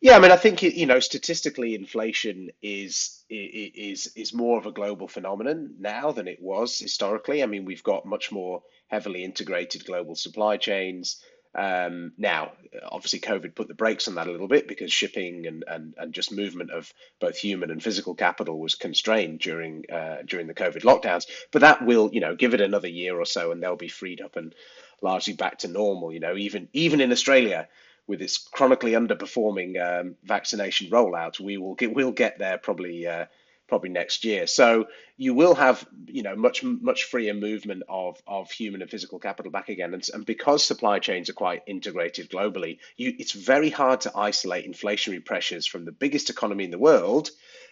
Yeah, 0.04 0.18
I 0.18 0.20
mean, 0.20 0.32
I 0.32 0.36
think 0.36 0.62
you 0.62 0.86
know, 0.86 1.00
statistically, 1.00 1.76
inflation 1.76 2.50
is 2.62 3.24
is 3.30 4.12
is 4.18 4.34
more 4.34 4.58
of 4.58 4.66
a 4.66 4.72
global 4.72 5.08
phenomenon 5.08 5.76
now 5.80 6.12
than 6.12 6.28
it 6.28 6.42
was 6.42 6.78
historically. 6.78 7.42
I 7.42 7.46
mean, 7.46 7.64
we've 7.64 7.84
got 7.84 8.06
much 8.06 8.30
more 8.30 8.64
heavily 8.88 9.24
integrated 9.24 9.86
global 9.86 10.16
supply 10.16 10.58
chains. 10.58 11.24
Um, 11.56 12.14
now, 12.18 12.54
obviously, 12.84 13.20
COVID 13.20 13.54
put 13.56 13.68
the 13.68 13.74
brakes 13.74 14.08
on 14.08 14.16
that 14.16 14.28
a 14.28 14.32
little 14.32 14.48
bit 14.48 14.68
because 14.68 14.92
shipping 14.92 15.46
and, 15.46 15.64
and, 15.68 15.94
and 15.98 16.14
just 16.14 16.32
movement 16.32 16.72
of 16.72 16.92
both 17.20 17.38
human 17.38 17.70
and 17.70 17.82
physical 17.82 18.16
capital 18.16 18.60
was 18.60 18.76
constrained 18.76 19.40
during 19.40 19.86
uh, 19.92 20.18
during 20.26 20.48
the 20.48 20.56
COVID 20.56 20.82
lockdowns. 20.82 21.28
But 21.52 21.62
that 21.62 21.86
will, 21.86 22.10
you 22.12 22.22
know, 22.22 22.36
give 22.36 22.54
it 22.54 22.62
another 22.62 22.88
year 22.88 23.20
or 23.20 23.26
so, 23.26 23.52
and 23.52 23.62
they'll 23.62 23.76
be 23.76 23.88
freed 23.88 24.22
up 24.22 24.36
and 24.36 24.56
largely 25.02 25.34
back 25.34 25.60
to 25.60 25.68
normal. 25.68 26.12
You 26.12 26.20
know, 26.20 26.36
even 26.36 26.70
even 26.74 27.02
in 27.02 27.12
Australia, 27.12 27.68
with 28.08 28.22
its 28.22 28.38
chronically 28.38 28.94
underperforming 28.94 29.80
um, 29.82 30.16
vaccination 30.24 30.90
rollout, 30.90 31.40
we 31.40 31.58
will 31.58 31.76
get 31.76 31.94
we'll 31.94 32.12
get 32.12 32.40
there 32.40 32.58
probably 32.58 33.06
uh, 33.06 33.26
probably 33.74 33.90
next 33.90 34.24
year. 34.24 34.46
So 34.46 34.86
you 35.18 35.34
will 35.34 35.56
have 35.56 35.84
you 36.06 36.22
know 36.22 36.36
much 36.36 36.64
much 36.64 37.06
freer 37.06 37.34
movement 37.34 37.82
of 37.90 38.22
of 38.28 38.52
human 38.52 38.84
and 38.84 38.92
physical 38.92 39.18
capital 39.18 39.52
back 39.52 39.70
again, 39.70 39.96
and, 39.96 40.08
and 40.14 40.24
because 40.28 40.64
supply 40.64 41.00
chains 41.00 41.28
are 41.28 41.34
quite 41.34 41.64
integrated 41.66 42.30
globally, 42.30 42.78
you, 42.98 43.16
it's 43.18 43.32
very 43.32 43.72
hard 43.72 44.02
to 44.02 44.12
isolate 44.16 44.72
inflationary 44.72 45.26
pressures 45.26 45.66
from 45.66 45.86
the 45.86 45.92
biggest 45.92 46.30
economy 46.30 46.66
in 46.66 46.70
the 46.70 46.78
world 46.78 47.32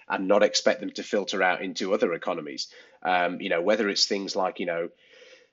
and 0.09 0.27
not 0.27 0.41
expect 0.41 0.79
them 0.79 0.89
to 0.89 1.03
filter 1.03 1.43
out 1.43 1.61
into 1.61 1.93
other 1.93 2.13
economies. 2.13 2.67
Um, 3.03 3.39
you 3.39 3.49
know 3.49 3.61
whether 3.61 3.87
it's 3.87 4.05
things 4.05 4.35
like 4.35 4.59
you 4.59 4.65
know 4.65 4.89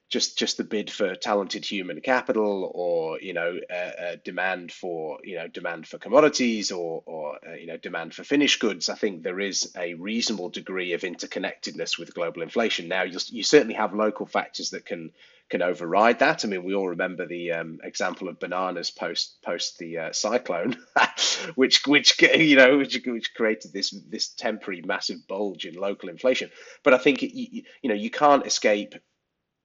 just 0.08 0.38
just 0.38 0.56
the 0.56 0.64
bid 0.64 0.90
for 0.90 1.14
talented 1.14 1.64
human 1.64 2.00
capital 2.00 2.70
or 2.74 3.20
you 3.20 3.34
know 3.34 3.58
uh, 3.70 4.16
demand 4.24 4.72
for 4.72 5.18
you 5.22 5.36
know 5.36 5.48
demand 5.48 5.86
for 5.86 5.98
commodities 5.98 6.72
or 6.72 7.02
or 7.06 7.36
uh, 7.46 7.54
you 7.54 7.66
know 7.66 7.76
demand 7.76 8.14
for 8.14 8.24
finished 8.24 8.60
goods 8.60 8.88
i 8.88 8.94
think 8.94 9.22
there 9.22 9.40
is 9.40 9.72
a 9.76 9.94
reasonable 9.94 10.48
degree 10.48 10.92
of 10.92 11.02
interconnectedness 11.02 11.98
with 11.98 12.14
global 12.14 12.42
inflation 12.42 12.88
now 12.88 13.02
you 13.02 13.18
you 13.28 13.42
certainly 13.42 13.74
have 13.74 13.94
local 13.94 14.26
factors 14.26 14.70
that 14.70 14.86
can 14.86 15.10
can 15.48 15.62
override 15.62 16.18
that. 16.18 16.44
I 16.44 16.48
mean, 16.48 16.62
we 16.62 16.74
all 16.74 16.88
remember 16.88 17.26
the 17.26 17.52
um, 17.52 17.78
example 17.82 18.28
of 18.28 18.38
bananas 18.38 18.90
post 18.90 19.40
post 19.42 19.78
the 19.78 19.98
uh, 19.98 20.12
cyclone, 20.12 20.76
which 21.54 21.86
which 21.86 22.20
you 22.22 22.56
know 22.56 22.78
which, 22.78 23.00
which 23.06 23.34
created 23.34 23.72
this 23.72 23.90
this 24.08 24.28
temporary 24.28 24.82
massive 24.82 25.26
bulge 25.26 25.64
in 25.64 25.74
local 25.74 26.08
inflation. 26.08 26.50
But 26.82 26.94
I 26.94 26.98
think 26.98 27.22
you, 27.22 27.62
you 27.82 27.88
know 27.88 27.94
you 27.94 28.10
can't 28.10 28.46
escape 28.46 28.94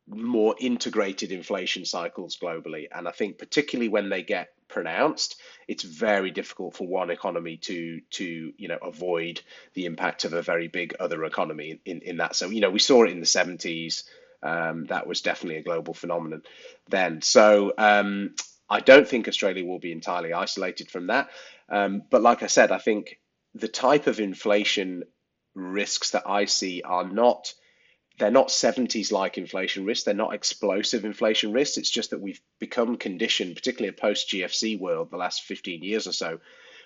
more 0.08 0.56
integrated 0.60 1.32
inflation 1.32 1.86
cycles 1.86 2.38
globally. 2.38 2.88
And 2.92 3.08
I 3.08 3.12
think 3.12 3.38
particularly 3.38 3.90
when 3.90 4.10
they 4.10 4.24
get 4.24 4.50
pronounced, 4.68 5.40
it's 5.68 5.84
very 5.84 6.32
difficult 6.32 6.76
for 6.76 6.88
one 6.88 7.10
economy 7.10 7.58
to 7.58 8.02
to 8.12 8.54
you 8.58 8.68
know 8.68 8.80
avoid 8.82 9.42
the 9.74 9.86
impact 9.86 10.26
of 10.26 10.34
a 10.34 10.42
very 10.42 10.68
big 10.68 10.96
other 11.00 11.24
economy 11.24 11.80
in, 11.86 12.02
in 12.02 12.18
that. 12.18 12.36
So 12.36 12.50
you 12.50 12.62
know 12.62 12.70
we 12.70 12.80
saw 12.80 13.04
it 13.04 13.12
in 13.12 13.20
the 13.20 13.26
70s. 13.26 14.04
Um, 14.42 14.86
that 14.88 15.08
was 15.08 15.22
definitely 15.22 15.60
a 15.60 15.64
global 15.64 15.94
phenomenon 15.94 16.42
then. 16.90 17.22
So 17.22 17.74
um, 17.78 18.36
I 18.70 18.82
don't 18.82 19.08
think 19.08 19.28
Australia 19.28 19.66
will 19.66 19.80
be 19.80 19.94
entirely 19.94 20.34
isolated 20.34 20.92
from 20.92 21.08
that. 21.08 21.30
Um, 21.70 22.02
but 22.10 22.22
like 22.22 22.44
I 22.44 22.48
said, 22.48 22.72
I 22.72 22.80
think 22.80 23.20
the 23.56 23.70
type 23.70 24.08
of 24.08 24.20
inflation 24.20 25.04
risks 25.56 26.12
that 26.12 26.24
I 26.26 26.46
see 26.46 26.82
are 26.82 27.08
not 27.08 27.54
they're 28.20 28.32
not 28.32 28.50
70s 28.50 29.12
like 29.12 29.38
inflation 29.38 29.86
risks. 29.86 30.06
They're 30.06 30.14
not 30.14 30.34
explosive 30.34 31.06
inflation 31.06 31.52
risks. 31.52 31.78
It's 31.78 31.90
just 31.90 32.12
that 32.12 32.22
we've 32.22 32.42
become 32.60 32.98
conditioned, 32.98 33.56
particularly 33.56 33.90
a 33.90 34.00
post 34.00 34.30
GFC 34.30 34.80
world, 34.80 35.10
the 35.10 35.18
last 35.18 35.44
15 35.44 35.84
years 35.84 36.08
or 36.08 36.14
so, 36.14 36.40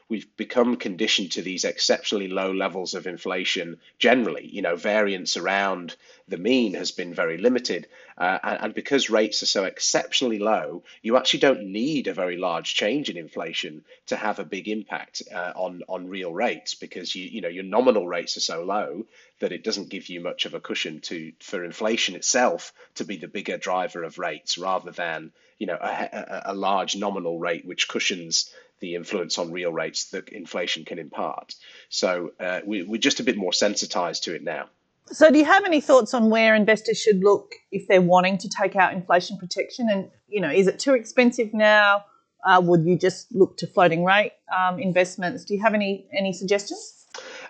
we've 0.09 0.35
become 0.37 0.77
conditioned 0.77 1.31
to 1.33 1.41
these 1.41 1.65
exceptionally 1.65 2.27
low 2.27 2.51
levels 2.51 2.93
of 2.93 3.07
inflation 3.07 3.79
generally. 3.99 4.47
You 4.47 4.61
know, 4.61 4.75
variance 4.75 5.37
around 5.37 5.95
the 6.27 6.37
mean 6.37 6.73
has 6.75 6.91
been 6.91 7.13
very 7.13 7.37
limited. 7.37 7.87
Uh, 8.17 8.39
and, 8.43 8.59
and, 8.61 8.73
because 8.73 9.09
rates 9.09 9.43
are 9.43 9.47
so 9.47 9.65
exceptionally 9.65 10.39
low, 10.39 10.83
you 11.01 11.17
actually 11.17 11.39
don't 11.39 11.71
need 11.71 12.07
a 12.07 12.13
very 12.13 12.37
large 12.37 12.73
change 12.73 13.09
in 13.09 13.17
inflation 13.17 13.83
to 14.07 14.15
have 14.15 14.39
a 14.39 14.45
big 14.45 14.67
impact 14.67 15.21
uh, 15.33 15.53
on, 15.55 15.83
on 15.87 16.09
real 16.09 16.33
rates 16.33 16.73
because 16.73 17.15
you, 17.15 17.25
you 17.25 17.41
know, 17.41 17.47
your 17.47 17.63
nominal 17.63 18.07
rates 18.07 18.35
are 18.37 18.41
so 18.41 18.63
low 18.63 19.05
that 19.39 19.51
it 19.51 19.63
doesn't 19.63 19.89
give 19.89 20.09
you 20.09 20.19
much 20.19 20.45
of 20.45 20.53
a 20.53 20.59
cushion 20.59 20.99
to 20.99 21.31
for 21.39 21.63
inflation 21.63 22.15
itself 22.15 22.73
to 22.95 23.03
be 23.03 23.17
the 23.17 23.27
bigger 23.27 23.57
driver 23.57 24.03
of 24.03 24.17
rates 24.17 24.57
rather 24.57 24.91
than 24.91 25.31
you 25.59 25.67
know 25.67 25.77
a, 25.79 26.09
a, 26.11 26.41
a 26.45 26.55
large 26.55 26.95
nominal 26.95 27.39
rate 27.39 27.65
which 27.65 27.87
cushions 27.87 28.51
the 28.79 28.95
influence 28.95 29.37
on 29.37 29.51
real 29.51 29.71
rates 29.71 30.11
that 30.11 30.29
inflation 30.29 30.85
can 30.85 30.99
impart. 30.99 31.53
So 31.89 32.31
uh, 32.39 32.61
we, 32.65 32.83
we're 32.83 33.01
just 33.01 33.19
a 33.19 33.23
bit 33.23 33.37
more 33.37 33.53
sensitized 33.53 34.23
to 34.23 34.35
it 34.35 34.43
now. 34.43 34.69
So, 35.09 35.31
do 35.31 35.37
you 35.37 35.45
have 35.45 35.63
any 35.63 35.79
thoughts 35.79 36.13
on 36.13 36.29
where 36.29 36.53
investors 36.53 36.99
should 36.99 37.23
look 37.23 37.53
if 37.71 37.87
they're 37.87 38.01
wanting 38.01 38.37
to 38.39 38.49
take 38.49 38.75
out 38.75 38.91
inflation 38.91 39.37
protection? 39.37 39.87
And 39.89 40.11
you 40.27 40.41
know, 40.41 40.51
is 40.51 40.67
it 40.67 40.79
too 40.79 40.95
expensive 40.95 41.53
now? 41.53 42.03
Uh, 42.45 42.61
would 42.61 42.85
you 42.85 42.97
just 42.97 43.33
look 43.33 43.57
to 43.57 43.67
floating 43.67 44.03
rate 44.03 44.33
um, 44.55 44.79
investments? 44.79 45.45
Do 45.45 45.53
you 45.53 45.61
have 45.61 45.73
any 45.73 46.07
any 46.17 46.33
suggestions? 46.33 46.96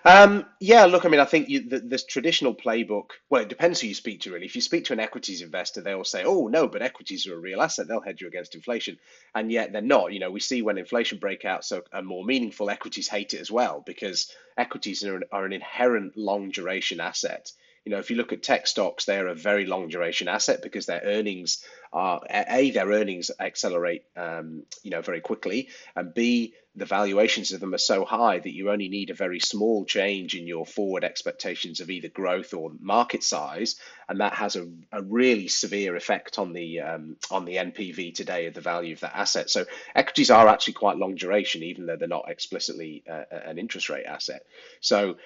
Um, 0.08 0.46
yeah, 0.58 0.86
look, 0.86 1.04
I 1.04 1.10
mean, 1.10 1.20
I 1.20 1.26
think 1.26 1.50
you, 1.50 1.68
the, 1.68 1.80
this 1.80 2.06
traditional 2.06 2.54
playbook, 2.54 3.10
well, 3.28 3.42
it 3.42 3.50
depends 3.50 3.78
who 3.78 3.88
you 3.88 3.94
speak 3.94 4.22
to, 4.22 4.32
really. 4.32 4.46
If 4.46 4.54
you 4.54 4.62
speak 4.62 4.86
to 4.86 4.94
an 4.94 5.00
equities 5.00 5.42
investor, 5.42 5.82
they'll 5.82 6.02
say, 6.02 6.24
oh, 6.24 6.46
no, 6.46 6.66
but 6.66 6.80
equities 6.80 7.26
are 7.26 7.34
a 7.34 7.38
real 7.38 7.60
asset. 7.60 7.88
They'll 7.88 8.00
hedge 8.00 8.22
you 8.22 8.26
against 8.26 8.54
inflation. 8.54 8.96
And 9.34 9.52
yet 9.52 9.70
they're 9.70 9.82
not. 9.82 10.14
You 10.14 10.20
know, 10.20 10.30
we 10.30 10.40
see 10.40 10.62
when 10.62 10.78
inflation 10.78 11.18
breakouts 11.18 11.72
are, 11.72 11.82
are 11.92 12.00
more 12.00 12.24
meaningful, 12.24 12.70
equities 12.70 13.06
hate 13.06 13.34
it 13.34 13.40
as 13.42 13.50
well 13.50 13.82
because 13.84 14.32
equities 14.56 15.04
are 15.04 15.16
an, 15.16 15.24
are 15.30 15.44
an 15.44 15.52
inherent 15.52 16.16
long 16.16 16.52
duration 16.52 17.00
asset. 17.00 17.52
You 17.84 17.92
know, 17.92 17.98
if 17.98 18.10
you 18.10 18.16
look 18.16 18.32
at 18.32 18.42
tech 18.42 18.66
stocks, 18.66 19.04
they're 19.04 19.28
a 19.28 19.34
very 19.34 19.66
long 19.66 19.88
duration 19.88 20.26
asset 20.28 20.62
because 20.62 20.86
their 20.86 21.02
earnings 21.04 21.62
are 21.92 22.20
a 22.30 22.70
their 22.70 22.88
earnings 22.88 23.30
accelerate, 23.40 24.04
um, 24.16 24.64
you 24.82 24.90
know, 24.90 25.00
very 25.00 25.20
quickly, 25.20 25.68
and 25.96 26.12
b 26.14 26.54
the 26.78 26.84
valuations 26.84 27.52
of 27.52 27.60
them 27.60 27.74
are 27.74 27.78
so 27.78 28.04
high 28.04 28.38
that 28.38 28.54
you 28.54 28.70
only 28.70 28.88
need 28.88 29.10
a 29.10 29.14
very 29.14 29.40
small 29.40 29.84
change 29.84 30.34
in 30.34 30.46
your 30.46 30.64
forward 30.64 31.04
expectations 31.04 31.80
of 31.80 31.90
either 31.90 32.08
growth 32.08 32.54
or 32.54 32.72
market 32.80 33.22
size, 33.22 33.76
and 34.08 34.20
that 34.20 34.34
has 34.34 34.56
a, 34.56 34.66
a 34.92 35.02
really 35.02 35.48
severe 35.48 35.96
effect 35.96 36.38
on 36.38 36.52
the 36.52 36.80
um, 36.80 37.16
on 37.30 37.44
the 37.44 37.56
NPV 37.56 38.14
today 38.14 38.46
of 38.46 38.54
the 38.54 38.60
value 38.60 38.94
of 38.94 39.00
that 39.00 39.16
asset. 39.16 39.50
So 39.50 39.64
equities 39.94 40.30
are 40.30 40.48
actually 40.48 40.74
quite 40.74 40.96
long 40.96 41.14
duration, 41.14 41.62
even 41.62 41.86
though 41.86 41.96
they're 41.96 42.08
not 42.08 42.30
explicitly 42.30 43.04
uh, 43.10 43.24
an 43.30 43.58
interest 43.58 43.88
rate 43.88 44.06
asset. 44.06 44.42
So 44.80 45.16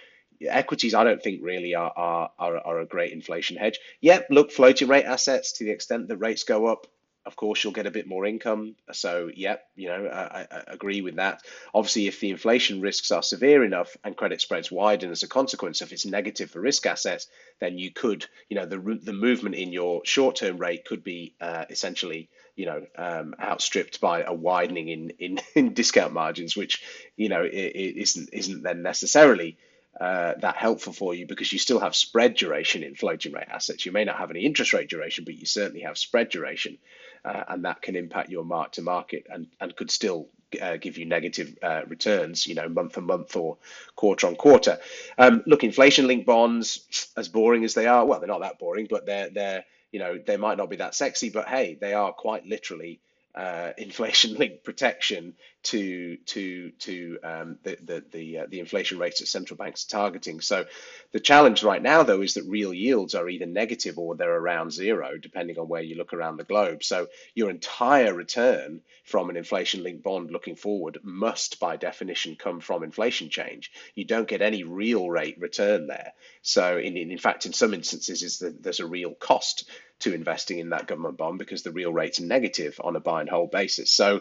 equities, 0.48 0.94
I 0.94 1.04
don't 1.04 1.22
think 1.22 1.42
really 1.42 1.74
are, 1.74 1.92
are, 1.94 2.30
are, 2.38 2.56
are 2.58 2.80
a 2.80 2.86
great 2.86 3.12
inflation 3.12 3.56
hedge. 3.56 3.78
Yep, 4.00 4.28
look, 4.30 4.50
floating 4.50 4.88
rate 4.88 5.04
assets 5.04 5.52
to 5.52 5.64
the 5.64 5.70
extent 5.70 6.08
that 6.08 6.16
rates 6.16 6.44
go 6.44 6.66
up, 6.66 6.86
of 7.24 7.36
course 7.36 7.62
you'll 7.62 7.72
get 7.72 7.86
a 7.86 7.90
bit 7.90 8.06
more 8.06 8.26
income. 8.26 8.74
So, 8.92 9.30
yep, 9.34 9.64
you 9.76 9.88
know, 9.88 10.06
I, 10.06 10.46
I, 10.50 10.62
agree 10.68 11.00
with 11.00 11.16
that. 11.16 11.42
Obviously, 11.74 12.06
if 12.06 12.20
the 12.20 12.30
inflation 12.30 12.80
risks 12.80 13.10
are 13.10 13.22
severe 13.22 13.64
enough 13.64 13.96
and 14.04 14.16
credit 14.16 14.40
spreads 14.40 14.72
widen 14.72 15.10
as 15.10 15.22
a 15.22 15.28
consequence, 15.28 15.82
if 15.82 15.92
it's 15.92 16.04
negative 16.04 16.50
for 16.50 16.60
risk 16.60 16.86
assets, 16.86 17.28
then 17.60 17.78
you 17.78 17.92
could, 17.92 18.26
you 18.48 18.56
know, 18.56 18.66
the 18.66 18.98
the 19.02 19.12
movement 19.12 19.54
in 19.54 19.72
your 19.72 20.02
short 20.04 20.36
term 20.36 20.58
rate 20.58 20.84
could 20.84 21.04
be 21.04 21.34
uh, 21.40 21.64
essentially, 21.70 22.28
you 22.56 22.66
know, 22.66 22.84
um, 22.96 23.34
outstripped 23.40 24.00
by 24.00 24.22
a 24.22 24.34
widening 24.34 24.88
in, 24.88 25.10
in 25.18 25.40
in 25.54 25.74
discount 25.74 26.12
margins, 26.12 26.56
which 26.56 26.82
you 27.16 27.28
know 27.28 27.46
isn't 27.50 28.30
isn't 28.32 28.62
then 28.62 28.82
necessarily 28.82 29.58
uh, 30.00 30.34
that 30.40 30.56
helpful 30.56 30.92
for 30.92 31.14
you 31.14 31.26
because 31.26 31.52
you 31.52 31.58
still 31.58 31.78
have 31.78 31.94
spread 31.94 32.34
duration 32.34 32.82
in 32.82 32.94
floating 32.94 33.32
rate 33.32 33.48
assets. 33.50 33.84
You 33.84 33.92
may 33.92 34.04
not 34.04 34.16
have 34.16 34.30
any 34.30 34.40
interest 34.40 34.72
rate 34.72 34.88
duration, 34.88 35.24
but 35.24 35.34
you 35.34 35.44
certainly 35.44 35.82
have 35.82 35.98
spread 35.98 36.30
duration, 36.30 36.78
uh, 37.24 37.44
and 37.48 37.64
that 37.64 37.82
can 37.82 37.96
impact 37.96 38.30
your 38.30 38.44
mark 38.44 38.72
to 38.72 38.82
market 38.82 39.26
and, 39.30 39.46
and 39.60 39.74
could 39.76 39.90
still 39.90 40.28
uh, 40.60 40.76
give 40.76 40.98
you 40.98 41.06
negative 41.06 41.56
uh, 41.62 41.82
returns, 41.88 42.46
you 42.46 42.54
know, 42.54 42.68
month 42.68 42.98
on 42.98 43.04
month 43.04 43.36
or 43.36 43.56
quarter 43.96 44.26
on 44.26 44.36
quarter. 44.36 44.78
Um, 45.18 45.42
look, 45.46 45.64
inflation 45.64 46.06
linked 46.06 46.26
bonds, 46.26 47.08
as 47.16 47.28
boring 47.28 47.64
as 47.64 47.74
they 47.74 47.86
are, 47.86 48.04
well, 48.04 48.20
they're 48.20 48.28
not 48.28 48.42
that 48.42 48.58
boring, 48.58 48.86
but 48.90 49.06
they're 49.06 49.30
they're 49.30 49.64
you 49.92 49.98
know 49.98 50.18
they 50.18 50.36
might 50.36 50.58
not 50.58 50.70
be 50.70 50.76
that 50.76 50.94
sexy, 50.94 51.30
but 51.30 51.48
hey, 51.48 51.78
they 51.80 51.94
are 51.94 52.12
quite 52.12 52.46
literally 52.46 53.00
uh, 53.34 53.72
inflation-linked 53.78 54.64
protection 54.64 55.34
to 55.64 56.16
to 56.26 56.70
to 56.72 57.18
um, 57.24 57.58
the 57.62 57.76
the 57.82 58.04
the, 58.12 58.38
uh, 58.38 58.46
the, 58.48 58.60
inflation 58.60 58.98
rates 58.98 59.20
that 59.20 59.26
central 59.28 59.56
banks 59.56 59.86
are 59.86 59.90
targeting. 59.90 60.40
So 60.40 60.66
the 61.12 61.20
challenge 61.20 61.62
right 61.62 61.82
now, 61.82 62.02
though, 62.02 62.22
is 62.22 62.34
that 62.34 62.44
real 62.44 62.74
yields 62.74 63.14
are 63.14 63.28
either 63.28 63.46
negative 63.46 63.98
or 63.98 64.16
they're 64.16 64.36
around 64.36 64.72
zero, 64.72 65.16
depending 65.16 65.58
on 65.58 65.68
where 65.68 65.82
you 65.82 65.96
look 65.96 66.12
around 66.12 66.36
the 66.36 66.44
globe. 66.44 66.84
So 66.84 67.08
your 67.34 67.50
entire 67.50 68.14
return 68.14 68.82
from 69.04 69.30
an 69.30 69.36
inflation-linked 69.36 70.02
bond 70.02 70.30
looking 70.30 70.56
forward 70.56 70.98
must, 71.02 71.60
by 71.60 71.76
definition, 71.76 72.36
come 72.36 72.60
from 72.60 72.82
inflation 72.82 73.30
change. 73.30 73.72
You 73.94 74.04
don't 74.04 74.28
get 74.28 74.42
any 74.42 74.64
real 74.64 75.08
rate 75.10 75.38
return 75.40 75.86
there. 75.86 76.12
So 76.42 76.78
in 76.78 76.96
in, 76.96 77.18
fact, 77.18 77.46
in 77.46 77.52
some 77.52 77.74
instances, 77.74 78.22
is 78.22 78.38
that 78.40 78.62
there's 78.62 78.80
a 78.80 78.86
real 78.86 79.14
cost 79.14 79.68
to 80.02 80.14
investing 80.14 80.58
in 80.58 80.70
that 80.70 80.86
government 80.86 81.16
bond 81.16 81.38
because 81.38 81.62
the 81.62 81.72
real 81.72 81.92
rate's 81.92 82.20
negative 82.20 82.80
on 82.82 82.96
a 82.96 83.00
buy 83.00 83.20
and 83.20 83.30
hold 83.30 83.50
basis. 83.50 83.90
So 83.90 84.20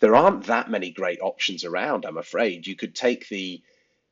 there 0.00 0.14
aren't 0.14 0.44
that 0.44 0.70
many 0.70 0.90
great 0.90 1.20
options 1.20 1.64
around, 1.64 2.04
I'm 2.04 2.18
afraid. 2.18 2.66
You 2.66 2.76
could 2.76 2.94
take 2.94 3.28
the 3.28 3.62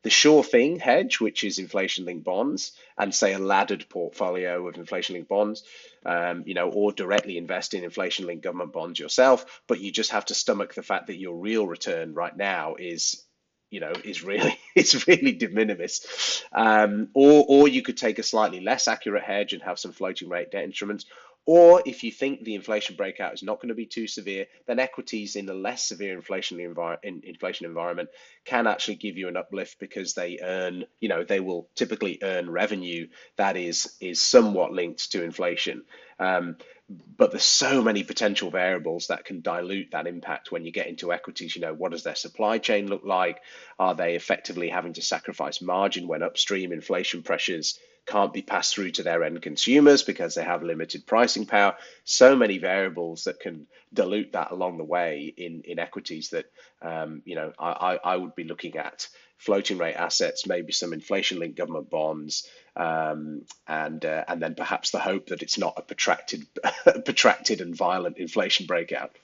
the 0.02 0.10
sure 0.10 0.42
thing 0.42 0.78
hedge, 0.78 1.20
which 1.20 1.44
is 1.44 1.58
inflation 1.58 2.06
linked 2.06 2.24
bonds, 2.24 2.72
and 2.96 3.14
say 3.14 3.34
a 3.34 3.38
laddered 3.38 3.86
portfolio 3.88 4.66
of 4.66 4.76
inflation 4.76 5.14
linked 5.14 5.28
bonds, 5.28 5.62
um, 6.06 6.42
you 6.46 6.54
know, 6.54 6.70
or 6.70 6.90
directly 6.92 7.36
invest 7.36 7.74
in 7.74 7.84
inflation 7.84 8.26
linked 8.26 8.42
government 8.42 8.72
bonds 8.72 8.98
yourself. 8.98 9.60
But 9.66 9.80
you 9.80 9.92
just 9.92 10.12
have 10.12 10.24
to 10.26 10.34
stomach 10.34 10.74
the 10.74 10.82
fact 10.82 11.08
that 11.08 11.18
your 11.18 11.36
real 11.36 11.66
return 11.66 12.14
right 12.14 12.34
now 12.34 12.76
is 12.78 13.22
you 13.70 13.80
know 13.80 13.92
is 14.04 14.22
really 14.22 14.58
it's 14.74 15.06
really 15.06 15.32
de 15.32 15.48
minimis 15.48 16.44
um, 16.52 17.08
or 17.14 17.44
or 17.48 17.68
you 17.68 17.82
could 17.82 17.96
take 17.96 18.18
a 18.18 18.22
slightly 18.22 18.60
less 18.60 18.88
accurate 18.88 19.24
hedge 19.24 19.52
and 19.52 19.62
have 19.62 19.78
some 19.78 19.92
floating 19.92 20.28
rate 20.28 20.50
debt 20.50 20.64
instruments 20.64 21.04
Or 21.46 21.82
if 21.84 22.04
you 22.04 22.12
think 22.12 22.44
the 22.44 22.54
inflation 22.54 22.96
breakout 22.96 23.34
is 23.34 23.42
not 23.42 23.56
going 23.60 23.70
to 23.70 23.74
be 23.74 23.86
too 23.86 24.06
severe, 24.06 24.46
then 24.66 24.78
equities 24.78 25.36
in 25.36 25.48
a 25.48 25.54
less 25.54 25.88
severe 25.88 26.14
inflation, 26.14 26.58
envir- 26.58 26.98
in, 27.02 27.22
inflation 27.24 27.66
environment 27.66 28.10
can 28.44 28.66
actually 28.66 28.96
give 28.96 29.16
you 29.16 29.28
an 29.28 29.36
uplift 29.36 29.78
because 29.80 30.14
they 30.14 30.38
earn, 30.42 30.84
you 31.00 31.08
know, 31.08 31.24
they 31.24 31.40
will 31.40 31.68
typically 31.74 32.18
earn 32.22 32.48
revenue 32.50 33.08
that 33.36 33.56
is 33.56 33.96
is 34.00 34.20
somewhat 34.22 34.72
linked 34.72 35.12
to 35.12 35.24
inflation. 35.24 35.82
Um, 36.18 36.56
but 36.90 37.30
there's 37.30 37.44
so 37.44 37.82
many 37.82 38.02
potential 38.02 38.50
variables 38.50 39.06
that 39.08 39.24
can 39.24 39.42
dilute 39.42 39.92
that 39.92 40.08
impact 40.08 40.50
when 40.50 40.64
you 40.64 40.72
get 40.72 40.88
into 40.88 41.12
equities. 41.12 41.54
You 41.54 41.62
know, 41.62 41.74
what 41.74 41.92
does 41.92 42.02
their 42.02 42.16
supply 42.16 42.58
chain 42.58 42.88
look 42.88 43.04
like? 43.04 43.40
Are 43.78 43.94
they 43.94 44.16
effectively 44.16 44.68
having 44.68 44.94
to 44.94 45.02
sacrifice 45.02 45.62
margin 45.62 46.08
when 46.08 46.22
upstream 46.22 46.72
inflation 46.72 47.22
pressures 47.22 47.78
can't 48.06 48.32
be 48.32 48.42
passed 48.42 48.74
through 48.74 48.90
to 48.92 49.02
their 49.04 49.22
end 49.22 49.40
consumers 49.40 50.02
because 50.02 50.34
they 50.34 50.42
have 50.42 50.64
limited 50.64 51.06
pricing 51.06 51.46
power? 51.46 51.76
So 52.02 52.34
many 52.34 52.58
variables 52.58 53.24
that 53.24 53.38
can 53.38 53.68
dilute 53.92 54.32
that 54.32 54.50
along 54.50 54.78
the 54.78 54.84
way 54.84 55.32
in, 55.36 55.62
in 55.64 55.78
equities 55.78 56.30
that, 56.30 56.46
um, 56.82 57.22
you 57.24 57.36
know, 57.36 57.52
I, 57.56 58.00
I 58.02 58.16
would 58.16 58.34
be 58.34 58.44
looking 58.44 58.76
at 58.76 59.06
floating 59.36 59.78
rate 59.78 59.94
assets, 59.94 60.46
maybe 60.46 60.72
some 60.72 60.92
inflation 60.92 61.38
linked 61.38 61.56
government 61.56 61.88
bonds, 61.88 62.46
um, 62.80 63.42
and 63.68 64.04
uh, 64.04 64.24
and 64.26 64.40
then 64.42 64.54
perhaps 64.54 64.90
the 64.90 64.98
hope 64.98 65.26
that 65.26 65.42
it's 65.42 65.58
not 65.58 65.74
a 65.76 65.82
protracted, 65.82 66.46
protracted 67.04 67.60
and 67.60 67.76
violent 67.76 68.16
inflation 68.16 68.66
breakout. 68.66 69.14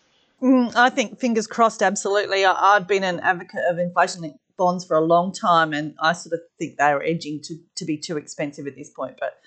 Mm, 0.43 0.77
I 0.77 0.91
think 0.91 1.19
fingers 1.19 1.47
crossed. 1.47 1.83
Absolutely, 1.83 2.45
I, 2.45 2.75
have 2.75 2.87
been 2.87 3.03
an 3.03 3.21
advocate 3.21 3.65
of 3.69 3.79
inflation 3.79 4.39
bonds 4.59 4.85
for 4.85 4.97
a 4.97 5.01
long 5.01 5.33
time, 5.33 5.73
and 5.73 5.95
I 6.01 6.13
sort 6.13 6.35
of 6.35 6.41
think 6.59 6.77
they 6.77 6.85
are 6.85 7.03
edging 7.03 7.41
to 7.45 7.57
to 7.77 7.87
be 7.87 7.97
too 7.97 8.19
expensive 8.19 8.67
at 8.67 8.77
this 8.77 8.91
point. 8.91 9.17
But 9.19 9.39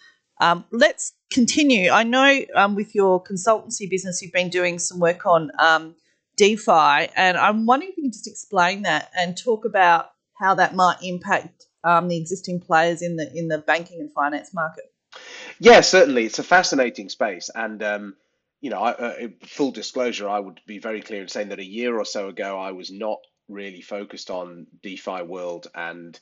um, 0.42 0.66
let's 0.72 1.13
continue. 1.32 1.92
I 1.92 2.01
know 2.01 2.39
um, 2.56 2.74
with 2.74 2.96
your 2.96 3.24
consultancy 3.24 3.88
business, 3.88 4.24
you've 4.24 4.34
been 4.34 4.50
doing 4.50 4.80
some 4.80 5.00
work 5.00 5.28
on 5.28 5.51
um, 5.60 5.94
DeFi, 6.36 7.12
and 7.16 7.38
I'm 7.38 7.68
wondering 7.68 7.92
if 7.92 7.98
you 7.98 8.04
can 8.06 8.12
just 8.12 8.28
explain 8.28 8.82
that 8.84 9.12
and 9.16 9.38
talk 9.38 9.66
about 9.66 10.10
how 10.39 10.56
that 10.56 10.74
might 10.74 10.98
impact 11.04 11.66
um, 11.83 12.07
the 12.07 12.17
existing 12.17 12.59
players 12.59 13.01
in 13.01 13.15
the 13.15 13.31
in 13.33 13.48
the 13.48 13.57
banking 13.57 14.00
and 14.00 14.12
finance 14.12 14.53
market. 14.53 14.86
Yeah, 15.59 15.81
certainly, 15.81 16.25
it's 16.25 16.39
a 16.39 16.43
fascinating 16.43 17.09
space, 17.09 17.50
and 17.53 17.81
um, 17.83 18.15
you 18.62 18.69
know, 18.69 18.79
I, 18.81 18.91
uh, 18.91 19.27
full 19.45 19.71
disclosure, 19.71 20.29
I 20.29 20.39
would 20.39 20.62
be 20.67 20.79
very 20.79 21.01
clear 21.01 21.21
in 21.21 21.27
saying 21.27 21.50
that 21.50 21.59
a 21.59 21.65
year 21.65 21.98
or 21.98 22.05
so 22.05 22.27
ago, 22.27 22.59
I 22.59 22.71
was 22.71 22.91
not 22.91 23.19
really 23.48 23.81
focused 23.81 24.29
on 24.29 24.67
DeFi 24.83 25.24
world 25.24 25.67
and 25.74 26.19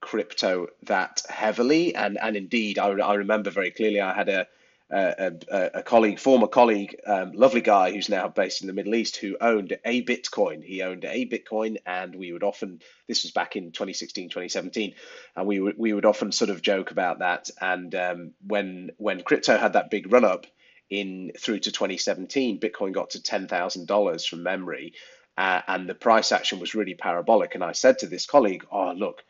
crypto 0.00 0.68
that 0.84 1.22
heavily, 1.28 1.94
and 1.94 2.18
and 2.20 2.36
indeed, 2.36 2.78
I, 2.78 2.88
I 2.88 3.14
remember 3.14 3.50
very 3.50 3.70
clearly, 3.70 4.00
I 4.00 4.14
had 4.14 4.28
a 4.28 4.46
a, 4.90 5.70
a, 5.74 5.82
colleague, 5.82 6.18
former 6.18 6.46
colleague, 6.46 6.96
um, 7.06 7.32
lovely 7.32 7.60
guy 7.60 7.92
who's 7.92 8.08
now 8.08 8.28
based 8.28 8.60
in 8.60 8.66
the 8.66 8.72
Middle 8.72 8.94
East, 8.94 9.16
who 9.16 9.36
owned 9.40 9.76
a 9.84 10.02
Bitcoin. 10.02 10.64
He 10.64 10.82
owned 10.82 11.04
a 11.04 11.26
Bitcoin, 11.26 11.76
and 11.86 12.14
we 12.14 12.32
would 12.32 12.42
often, 12.42 12.80
this 13.06 13.22
was 13.22 13.32
back 13.32 13.56
in 13.56 13.72
2016, 13.72 14.28
2017, 14.28 14.94
and 15.36 15.46
we 15.46 15.60
would 15.60 15.78
we 15.78 15.92
would 15.92 16.04
often 16.04 16.32
sort 16.32 16.50
of 16.50 16.62
joke 16.62 16.90
about 16.90 17.20
that. 17.20 17.50
And 17.60 17.94
um, 17.94 18.32
when 18.46 18.90
when 18.96 19.22
crypto 19.22 19.56
had 19.56 19.74
that 19.74 19.90
big 19.90 20.12
run 20.12 20.24
up 20.24 20.46
in 20.88 21.32
through 21.38 21.60
to 21.60 21.72
2017, 21.72 22.58
Bitcoin 22.58 22.92
got 22.92 23.10
to 23.10 23.22
ten 23.22 23.46
thousand 23.46 23.86
dollars 23.86 24.26
from 24.26 24.42
memory, 24.42 24.94
uh, 25.36 25.62
and 25.68 25.88
the 25.88 25.94
price 25.94 26.32
action 26.32 26.58
was 26.58 26.74
really 26.74 26.94
parabolic. 26.94 27.54
And 27.54 27.62
I 27.62 27.72
said 27.72 27.98
to 28.00 28.06
this 28.06 28.26
colleague, 28.26 28.66
"Oh, 28.70 28.92
look." 28.92 29.22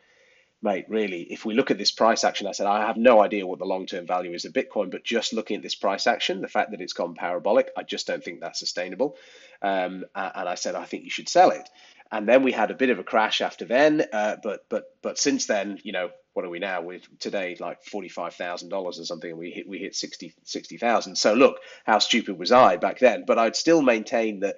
Mate, 0.61 0.85
really, 0.87 1.21
if 1.23 1.45
we 1.45 1.53
look 1.53 1.71
at 1.71 1.77
this 1.77 1.91
price 1.91 2.23
action, 2.23 2.47
I 2.47 2.51
said, 2.51 2.67
I 2.67 2.85
have 2.85 2.97
no 2.97 3.21
idea 3.21 3.47
what 3.47 3.59
the 3.59 3.65
long 3.65 3.85
term 3.85 4.05
value 4.05 4.33
is 4.33 4.45
of 4.45 4.53
Bitcoin, 4.53 4.91
but 4.91 5.03
just 5.03 5.33
looking 5.33 5.57
at 5.57 5.63
this 5.63 5.75
price 5.75 6.07
action, 6.07 6.41
the 6.41 6.47
fact 6.47 6.71
that 6.71 6.81
it's 6.81 6.93
gone 6.93 7.15
parabolic, 7.15 7.71
I 7.75 7.83
just 7.83 8.07
don't 8.07 8.23
think 8.23 8.41
that's 8.41 8.59
sustainable. 8.59 9.17
Um, 9.61 10.05
and 10.15 10.49
I 10.49 10.55
said, 10.55 10.75
I 10.75 10.85
think 10.85 11.03
you 11.03 11.09
should 11.09 11.29
sell 11.29 11.51
it. 11.51 11.67
And 12.11 12.27
then 12.27 12.43
we 12.43 12.51
had 12.51 12.71
a 12.71 12.75
bit 12.75 12.89
of 12.89 12.99
a 12.99 13.03
crash 13.03 13.39
after 13.39 13.63
then, 13.63 14.05
uh, 14.11 14.35
but 14.43 14.65
but 14.67 14.83
but 15.01 15.17
since 15.17 15.45
then, 15.45 15.79
you 15.83 15.93
know, 15.93 16.09
what 16.33 16.43
are 16.43 16.49
we 16.49 16.59
now? 16.59 16.81
We're 16.81 16.99
today 17.19 17.55
like 17.57 17.83
forty 17.85 18.09
five 18.09 18.35
thousand 18.35 18.67
dollars 18.67 18.99
or 18.99 19.05
something, 19.05 19.29
and 19.29 19.39
we 19.39 19.49
hit 19.51 19.67
we 19.67 19.77
hit 19.77 19.95
60 19.95 20.33
60,000. 20.43 21.15
So 21.15 21.33
look, 21.33 21.59
how 21.85 21.99
stupid 21.99 22.37
was 22.37 22.51
I 22.51 22.75
back 22.75 22.99
then? 22.99 23.23
But 23.25 23.39
I'd 23.39 23.55
still 23.55 23.81
maintain 23.81 24.41
that 24.41 24.57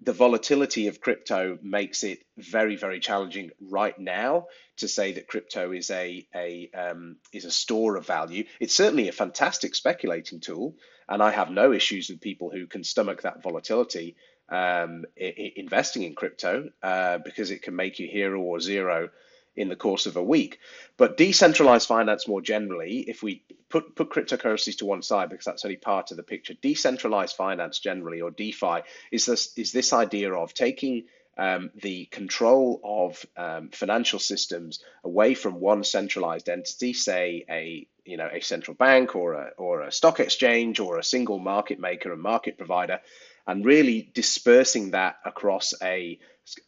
the 0.00 0.12
volatility 0.12 0.86
of 0.86 1.00
crypto 1.00 1.58
makes 1.62 2.04
it 2.04 2.20
very 2.36 2.76
very 2.76 3.00
challenging 3.00 3.50
right 3.60 3.98
now 3.98 4.46
to 4.76 4.88
say 4.88 5.12
that 5.12 5.26
crypto 5.26 5.72
is 5.72 5.90
a 5.90 6.26
a 6.34 6.70
um, 6.72 7.16
is 7.32 7.44
a 7.44 7.50
store 7.50 7.96
of 7.96 8.06
value. 8.06 8.44
It's 8.60 8.74
certainly 8.74 9.08
a 9.08 9.12
fantastic 9.12 9.74
speculating 9.74 10.40
tool, 10.40 10.76
and 11.08 11.22
I 11.22 11.32
have 11.32 11.50
no 11.50 11.72
issues 11.72 12.08
with 12.08 12.20
people 12.20 12.50
who 12.50 12.66
can 12.66 12.84
stomach 12.84 13.22
that 13.22 13.42
volatility 13.42 14.16
um, 14.48 15.04
I- 15.20 15.52
investing 15.56 16.04
in 16.04 16.14
crypto 16.14 16.70
uh, 16.82 17.18
because 17.18 17.50
it 17.50 17.62
can 17.62 17.76
make 17.76 17.98
you 17.98 18.08
hero 18.08 18.40
or 18.40 18.60
zero 18.60 19.10
in 19.58 19.68
the 19.68 19.76
course 19.76 20.06
of 20.06 20.16
a 20.16 20.22
week. 20.22 20.60
But 20.96 21.16
decentralized 21.16 21.88
finance 21.88 22.28
more 22.28 22.40
generally, 22.40 23.00
if 23.00 23.22
we 23.22 23.42
put, 23.68 23.94
put 23.94 24.10
cryptocurrencies 24.10 24.78
to 24.78 24.86
one 24.86 25.02
side 25.02 25.28
because 25.28 25.44
that's 25.44 25.64
only 25.64 25.76
part 25.76 26.10
of 26.10 26.16
the 26.16 26.22
picture, 26.22 26.54
decentralized 26.54 27.36
finance 27.36 27.78
generally 27.78 28.20
or 28.20 28.30
DeFi 28.30 28.82
is 29.10 29.26
this 29.26 29.52
is 29.56 29.72
this 29.72 29.92
idea 29.92 30.32
of 30.32 30.54
taking 30.54 31.04
um, 31.36 31.70
the 31.80 32.06
control 32.06 32.80
of 32.82 33.24
um, 33.36 33.70
financial 33.70 34.18
systems 34.18 34.82
away 35.04 35.34
from 35.34 35.60
one 35.60 35.84
centralized 35.84 36.48
entity, 36.48 36.92
say 36.92 37.44
a 37.48 37.86
you 38.04 38.16
know 38.16 38.28
a 38.32 38.40
central 38.40 38.74
bank 38.74 39.14
or 39.14 39.34
a 39.34 39.50
or 39.56 39.82
a 39.82 39.92
stock 39.92 40.18
exchange 40.18 40.80
or 40.80 40.98
a 40.98 41.04
single 41.04 41.38
market 41.38 41.78
maker 41.78 42.12
and 42.12 42.22
market 42.22 42.58
provider, 42.58 43.00
and 43.48 43.64
really 43.64 44.10
dispersing 44.14 44.92
that 44.92 45.16
across 45.24 45.74
a 45.82 46.20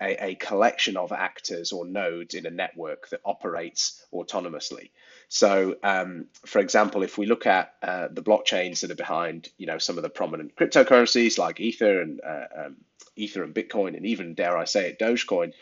a, 0.02 0.24
a, 0.24 0.34
collection 0.34 0.98
of 0.98 1.10
actors 1.10 1.72
or 1.72 1.86
nodes 1.86 2.34
in 2.34 2.44
a 2.44 2.50
network 2.50 3.08
that 3.08 3.20
operates 3.24 4.04
autonomously. 4.12 4.90
So, 5.28 5.76
um, 5.82 6.26
for 6.44 6.58
example, 6.58 7.02
if 7.02 7.16
we 7.16 7.24
look 7.24 7.46
at 7.46 7.72
uh, 7.82 8.08
the 8.10 8.22
blockchains 8.22 8.80
that 8.80 8.90
are 8.90 8.96
behind, 8.96 9.48
you 9.56 9.66
know, 9.66 9.78
some 9.78 9.96
of 9.96 10.02
the 10.02 10.10
prominent 10.10 10.54
cryptocurrencies 10.54 11.38
like 11.38 11.60
Ether 11.60 12.02
and 12.02 12.20
uh, 12.20 12.66
um, 12.66 12.76
Ether 13.16 13.42
and 13.42 13.54
Bitcoin, 13.54 13.96
and 13.96 14.04
even 14.04 14.34
dare 14.34 14.58
I 14.58 14.64
say 14.64 14.90
it, 14.90 14.98
Dogecoin. 14.98 15.52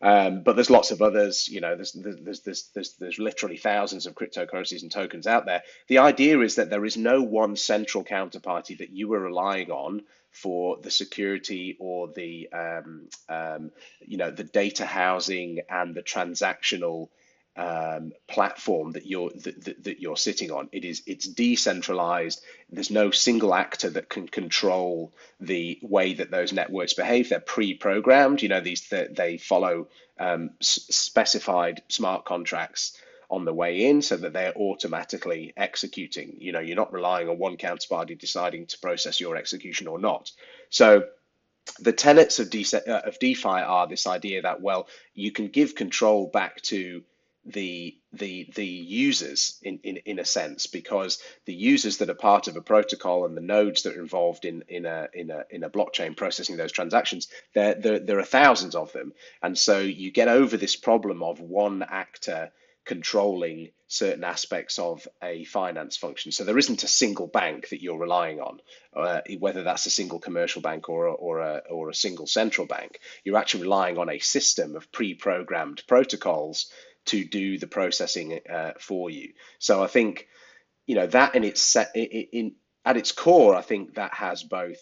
Um, 0.00 0.42
but 0.44 0.54
there's 0.54 0.70
lots 0.70 0.92
of 0.92 1.02
others. 1.02 1.48
You 1.48 1.60
know, 1.60 1.74
there's, 1.74 1.92
there's 1.92 2.40
there's 2.40 2.70
there's 2.74 2.94
there's 3.00 3.18
literally 3.18 3.56
thousands 3.56 4.06
of 4.06 4.14
cryptocurrencies 4.14 4.82
and 4.82 4.92
tokens 4.92 5.26
out 5.26 5.46
there. 5.46 5.62
The 5.88 5.98
idea 5.98 6.40
is 6.40 6.56
that 6.56 6.70
there 6.70 6.84
is 6.84 6.96
no 6.96 7.22
one 7.22 7.56
central 7.56 8.04
counterparty 8.04 8.78
that 8.78 8.90
you 8.90 9.12
are 9.14 9.20
relying 9.20 9.70
on 9.70 10.02
for 10.30 10.78
the 10.82 10.90
security 10.90 11.76
or 11.80 12.08
the 12.14 12.48
um, 12.52 13.08
um, 13.28 13.70
you 14.00 14.18
know 14.18 14.30
the 14.30 14.44
data 14.44 14.86
housing 14.86 15.60
and 15.68 15.94
the 15.94 16.02
transactional 16.02 17.08
um, 17.58 18.12
platform 18.28 18.92
that 18.92 19.04
you're 19.04 19.30
that, 19.30 19.64
that, 19.64 19.84
that, 19.84 20.00
you're 20.00 20.16
sitting 20.16 20.52
on. 20.52 20.68
It 20.70 20.84
is 20.84 21.02
it's 21.06 21.26
decentralized. 21.26 22.40
There's 22.70 22.90
no 22.90 23.10
single 23.10 23.52
actor 23.52 23.90
that 23.90 24.08
can 24.08 24.28
control 24.28 25.12
the 25.40 25.80
way 25.82 26.14
that 26.14 26.30
those 26.30 26.52
networks 26.52 26.94
behave. 26.94 27.28
They're 27.28 27.40
pre-programmed. 27.40 28.42
You 28.42 28.48
know 28.48 28.60
these 28.60 28.88
they 28.88 29.38
follow 29.38 29.88
um, 30.20 30.50
specified 30.60 31.82
smart 31.88 32.24
contracts 32.24 32.96
on 33.28 33.44
the 33.44 33.52
way 33.52 33.86
in 33.86 34.02
so 34.02 34.16
that 34.16 34.32
they're 34.32 34.56
automatically 34.56 35.52
executing. 35.56 36.36
You 36.38 36.52
know, 36.52 36.60
you're 36.60 36.76
not 36.76 36.92
relying 36.92 37.28
on 37.28 37.38
one 37.38 37.56
counterparty 37.56 38.16
deciding 38.16 38.66
to 38.66 38.78
process 38.78 39.20
your 39.20 39.36
execution 39.36 39.88
or 39.88 39.98
not. 39.98 40.30
So 40.70 41.06
the 41.80 41.92
tenets 41.92 42.38
of, 42.38 42.54
uh, 42.72 43.00
of 43.04 43.18
DeFi 43.18 43.48
are 43.48 43.86
this 43.86 44.06
idea 44.06 44.42
that, 44.42 44.62
well, 44.62 44.88
you 45.12 45.32
can 45.32 45.48
give 45.48 45.74
control 45.74 46.28
back 46.28 46.62
to 46.62 47.02
the 47.52 47.96
the 48.12 48.50
the 48.54 48.66
users 48.66 49.58
in, 49.62 49.80
in 49.82 49.96
in 49.98 50.18
a 50.18 50.24
sense 50.24 50.66
because 50.66 51.18
the 51.46 51.54
users 51.54 51.98
that 51.98 52.10
are 52.10 52.14
part 52.14 52.48
of 52.48 52.56
a 52.56 52.62
protocol 52.62 53.24
and 53.24 53.36
the 53.36 53.42
nodes 53.42 53.82
that 53.82 53.96
are 53.96 54.00
involved 54.00 54.44
in 54.44 54.62
in 54.68 54.86
a 54.86 55.08
in 55.14 55.30
a 55.30 55.44
in 55.50 55.64
a 55.64 55.70
blockchain 55.70 56.16
processing 56.16 56.56
those 56.56 56.72
transactions 56.72 57.28
there 57.54 57.74
there, 57.74 57.98
there 57.98 58.18
are 58.18 58.24
thousands 58.24 58.74
of 58.74 58.92
them 58.92 59.12
and 59.42 59.56
so 59.56 59.78
you 59.78 60.10
get 60.10 60.28
over 60.28 60.56
this 60.56 60.76
problem 60.76 61.22
of 61.22 61.40
one 61.40 61.82
actor 61.82 62.50
controlling 62.88 63.70
certain 63.86 64.24
aspects 64.24 64.78
of 64.78 65.06
a 65.22 65.44
finance 65.44 65.96
function. 65.98 66.32
So 66.32 66.44
there 66.44 66.56
isn't 66.56 66.82
a 66.82 66.88
single 66.88 67.26
bank 67.26 67.68
that 67.68 67.82
you're 67.82 67.98
relying 67.98 68.40
on, 68.40 68.60
uh, 68.96 69.20
whether 69.38 69.62
that's 69.62 69.84
a 69.84 69.90
single 69.90 70.18
commercial 70.18 70.62
bank 70.62 70.88
or 70.88 71.06
a, 71.06 71.12
or 71.12 71.40
a 71.40 71.62
or 71.70 71.90
a 71.90 71.94
single 71.94 72.26
central 72.26 72.66
bank. 72.66 72.98
You're 73.24 73.36
actually 73.36 73.64
relying 73.64 73.98
on 73.98 74.08
a 74.08 74.18
system 74.20 74.74
of 74.74 74.90
pre-programmed 74.90 75.82
protocols 75.86 76.70
to 77.08 77.24
do 77.24 77.58
the 77.58 77.66
processing 77.66 78.40
uh, 78.48 78.72
for 78.78 79.10
you. 79.10 79.32
So 79.58 79.82
I 79.82 79.86
think 79.86 80.28
you 80.86 80.94
know 80.94 81.06
that 81.08 81.34
in 81.34 81.44
its 81.44 81.60
set 81.60 81.92
in, 81.94 82.04
in 82.04 82.54
at 82.84 82.96
its 82.96 83.12
core, 83.12 83.54
I 83.54 83.62
think 83.62 83.94
that 83.94 84.14
has 84.14 84.42
both 84.42 84.78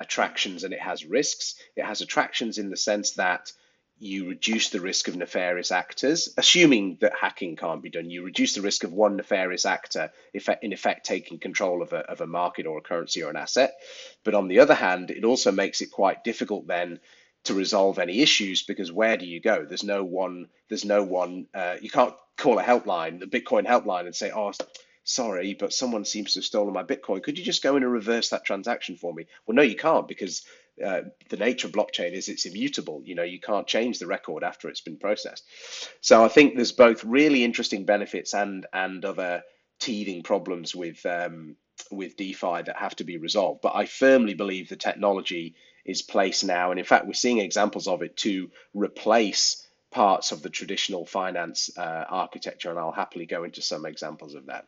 attractions 0.00 0.64
and 0.64 0.74
it 0.74 0.80
has 0.80 1.04
risks. 1.04 1.54
It 1.76 1.84
has 1.84 2.00
attractions 2.00 2.58
in 2.58 2.70
the 2.70 2.76
sense 2.76 3.12
that 3.12 3.52
you 4.00 4.28
reduce 4.28 4.70
the 4.70 4.80
risk 4.80 5.08
of 5.08 5.16
nefarious 5.16 5.72
actors, 5.72 6.32
assuming 6.36 6.98
that 7.00 7.14
hacking 7.20 7.56
can't 7.56 7.82
be 7.82 7.90
done. 7.90 8.10
You 8.10 8.22
reduce 8.22 8.54
the 8.54 8.60
risk 8.60 8.84
of 8.84 8.92
one 8.92 9.16
nefarious 9.16 9.66
actor, 9.66 10.12
in 10.62 10.72
effect, 10.72 11.06
taking 11.06 11.38
control 11.38 11.82
of 11.82 11.92
a, 11.92 11.98
of 11.98 12.20
a 12.20 12.26
market 12.26 12.66
or 12.66 12.78
a 12.78 12.82
currency 12.82 13.22
or 13.22 13.30
an 13.30 13.36
asset. 13.36 13.74
But 14.24 14.34
on 14.34 14.46
the 14.46 14.60
other 14.60 14.74
hand, 14.74 15.10
it 15.10 15.24
also 15.24 15.50
makes 15.50 15.80
it 15.80 15.90
quite 15.90 16.22
difficult 16.22 16.68
then 16.68 17.00
to 17.44 17.54
resolve 17.54 17.98
any 17.98 18.20
issues 18.20 18.62
because 18.62 18.92
where 18.92 19.16
do 19.16 19.26
you 19.26 19.40
go? 19.40 19.64
There's 19.64 19.84
no 19.84 20.04
one. 20.04 20.48
There's 20.68 20.84
no 20.84 21.02
one. 21.02 21.46
Uh, 21.54 21.76
you 21.80 21.90
can't 21.90 22.14
call 22.36 22.58
a 22.58 22.62
helpline, 22.62 23.20
the 23.20 23.26
Bitcoin 23.26 23.66
helpline, 23.66 24.06
and 24.06 24.14
say, 24.14 24.30
"Oh, 24.30 24.52
sorry, 25.04 25.54
but 25.54 25.72
someone 25.72 26.04
seems 26.04 26.34
to 26.34 26.40
have 26.40 26.44
stolen 26.44 26.74
my 26.74 26.84
Bitcoin. 26.84 27.22
Could 27.22 27.38
you 27.38 27.44
just 27.44 27.62
go 27.62 27.76
in 27.76 27.82
and 27.82 27.92
reverse 27.92 28.30
that 28.30 28.44
transaction 28.44 28.96
for 28.96 29.14
me?" 29.14 29.26
Well, 29.46 29.54
no, 29.54 29.62
you 29.62 29.76
can't 29.76 30.08
because 30.08 30.44
uh, 30.84 31.02
the 31.28 31.36
nature 31.36 31.66
of 31.66 31.72
blockchain 31.72 32.12
is 32.12 32.28
it's 32.28 32.46
immutable. 32.46 33.02
You 33.04 33.14
know, 33.14 33.22
you 33.22 33.40
can't 33.40 33.66
change 33.66 33.98
the 33.98 34.06
record 34.06 34.44
after 34.44 34.68
it's 34.68 34.80
been 34.80 34.98
processed. 34.98 35.44
So 36.00 36.24
I 36.24 36.28
think 36.28 36.54
there's 36.54 36.72
both 36.72 37.04
really 37.04 37.44
interesting 37.44 37.84
benefits 37.84 38.34
and 38.34 38.66
and 38.72 39.04
other 39.04 39.42
teething 39.80 40.22
problems 40.22 40.74
with 40.74 41.04
um, 41.06 41.56
with 41.90 42.16
DeFi 42.16 42.62
that 42.62 42.76
have 42.76 42.96
to 42.96 43.04
be 43.04 43.16
resolved. 43.18 43.60
But 43.62 43.74
I 43.74 43.86
firmly 43.86 44.34
believe 44.34 44.68
the 44.68 44.76
technology 44.76 45.54
is 45.84 46.02
placed 46.02 46.44
now, 46.44 46.70
and 46.70 46.78
in 46.78 46.84
fact, 46.84 47.06
we're 47.06 47.14
seeing 47.14 47.38
examples 47.38 47.86
of 47.86 48.02
it 48.02 48.16
to 48.18 48.50
replace 48.74 49.66
parts 49.90 50.32
of 50.32 50.42
the 50.42 50.50
traditional 50.50 51.06
finance 51.06 51.70
uh, 51.76 52.04
architecture, 52.08 52.70
and 52.70 52.78
I'll 52.78 52.92
happily 52.92 53.26
go 53.26 53.44
into 53.44 53.62
some 53.62 53.86
examples 53.86 54.34
of 54.34 54.46
that. 54.46 54.66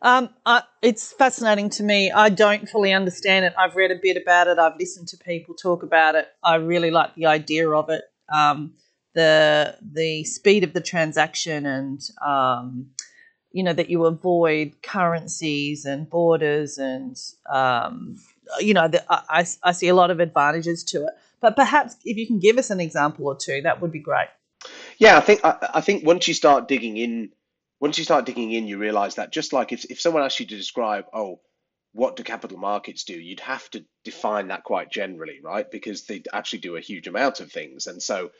Um, 0.00 0.30
I, 0.46 0.62
it's 0.80 1.12
fascinating 1.12 1.70
to 1.70 1.82
me. 1.82 2.10
I 2.10 2.28
don't 2.30 2.68
fully 2.68 2.92
understand 2.92 3.44
it. 3.44 3.54
I've 3.58 3.76
read 3.76 3.90
a 3.90 3.98
bit 4.00 4.16
about 4.16 4.46
it. 4.46 4.58
I've 4.58 4.78
listened 4.78 5.08
to 5.08 5.18
people 5.18 5.54
talk 5.54 5.82
about 5.82 6.14
it. 6.14 6.28
I 6.42 6.56
really 6.56 6.90
like 6.90 7.14
the 7.14 7.26
idea 7.26 7.70
of 7.70 7.90
it. 7.90 8.04
Um, 8.32 8.74
the 9.14 9.76
the 9.82 10.24
speed 10.24 10.64
of 10.64 10.74
the 10.74 10.80
transaction 10.80 11.66
and 11.66 12.00
um, 12.24 12.90
you 13.50 13.62
know 13.62 13.72
that 13.72 13.90
you 13.90 14.04
avoid 14.04 14.80
currencies 14.82 15.84
and 15.84 16.08
borders 16.08 16.78
and 16.78 17.16
um, 17.50 18.16
you 18.60 18.74
know 18.74 18.88
the, 18.88 19.04
I, 19.10 19.46
I 19.62 19.72
see 19.72 19.88
a 19.88 19.94
lot 19.94 20.10
of 20.10 20.20
advantages 20.20 20.84
to 20.84 21.04
it. 21.04 21.12
But 21.40 21.56
perhaps 21.56 21.96
if 22.04 22.16
you 22.16 22.26
can 22.26 22.38
give 22.38 22.58
us 22.58 22.70
an 22.70 22.80
example 22.80 23.26
or 23.26 23.36
two, 23.36 23.62
that 23.62 23.80
would 23.80 23.92
be 23.92 24.00
great. 24.00 24.28
Yeah, 24.98 25.16
I 25.16 25.20
think 25.20 25.44
I, 25.44 25.68
I 25.74 25.80
think 25.80 26.04
once 26.04 26.26
you 26.26 26.34
start 26.34 26.68
digging 26.68 26.96
in 26.96 27.30
once 27.80 27.98
you 27.98 28.04
start 28.04 28.26
digging 28.26 28.52
in, 28.52 28.66
you 28.66 28.78
realize 28.78 29.16
that 29.16 29.32
just 29.32 29.52
like 29.52 29.72
if, 29.72 29.84
if 29.84 30.00
someone 30.00 30.24
asked 30.24 30.40
you 30.40 30.46
to 30.46 30.56
describe, 30.56 31.04
oh, 31.12 31.40
what 31.92 32.16
do 32.16 32.22
capital 32.22 32.58
markets 32.58 33.04
do? 33.04 33.14
You'd 33.14 33.40
have 33.40 33.68
to 33.70 33.84
define 34.04 34.48
that 34.48 34.64
quite 34.64 34.90
generally, 34.90 35.40
right? 35.42 35.68
Because 35.68 36.04
they 36.04 36.22
actually 36.32 36.60
do 36.60 36.76
a 36.76 36.80
huge 36.80 37.06
amount 37.06 37.40
of 37.40 37.50
things. 37.52 37.86
And 37.86 38.02
so 38.02 38.30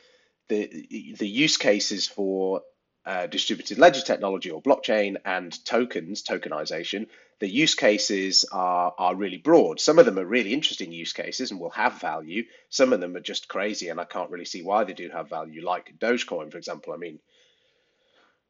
the 0.49 1.15
the 1.19 1.29
use 1.29 1.57
cases 1.57 2.07
for 2.07 2.63
uh, 3.07 3.27
distributed 3.27 3.79
ledger 3.79 4.03
technology 4.03 4.51
or 4.51 4.63
blockchain 4.63 5.17
and 5.25 5.53
tokens, 5.65 6.23
tokenization, 6.23 7.07
the 7.41 7.49
use 7.49 7.75
cases 7.75 8.45
are, 8.51 8.95
are 8.99 9.15
really 9.15 9.39
broad. 9.39 9.81
Some 9.81 9.99
of 9.99 10.07
them 10.07 10.19
are 10.19 10.25
really 10.25 10.53
interesting 10.53 10.93
use 10.93 11.13
cases 11.13 11.51
and 11.51 11.61
will 11.61 11.71
have 11.71 12.01
value. 12.01 12.45
Some 12.69 12.93
of 12.93 13.01
them 13.01 13.17
are 13.17 13.21
just 13.21 13.49
crazy, 13.49 13.89
and 13.89 14.01
I 14.01 14.05
can't 14.05 14.31
really 14.31 14.45
see 14.45 14.63
why 14.63 14.85
they 14.85 14.95
do 14.95 15.09
have 15.11 15.29
value, 15.31 15.65
like 15.65 15.99
Dogecoin, 15.99 16.51
for 16.51 16.59
example. 16.59 16.93
I 16.93 16.97
mean, 16.97 17.21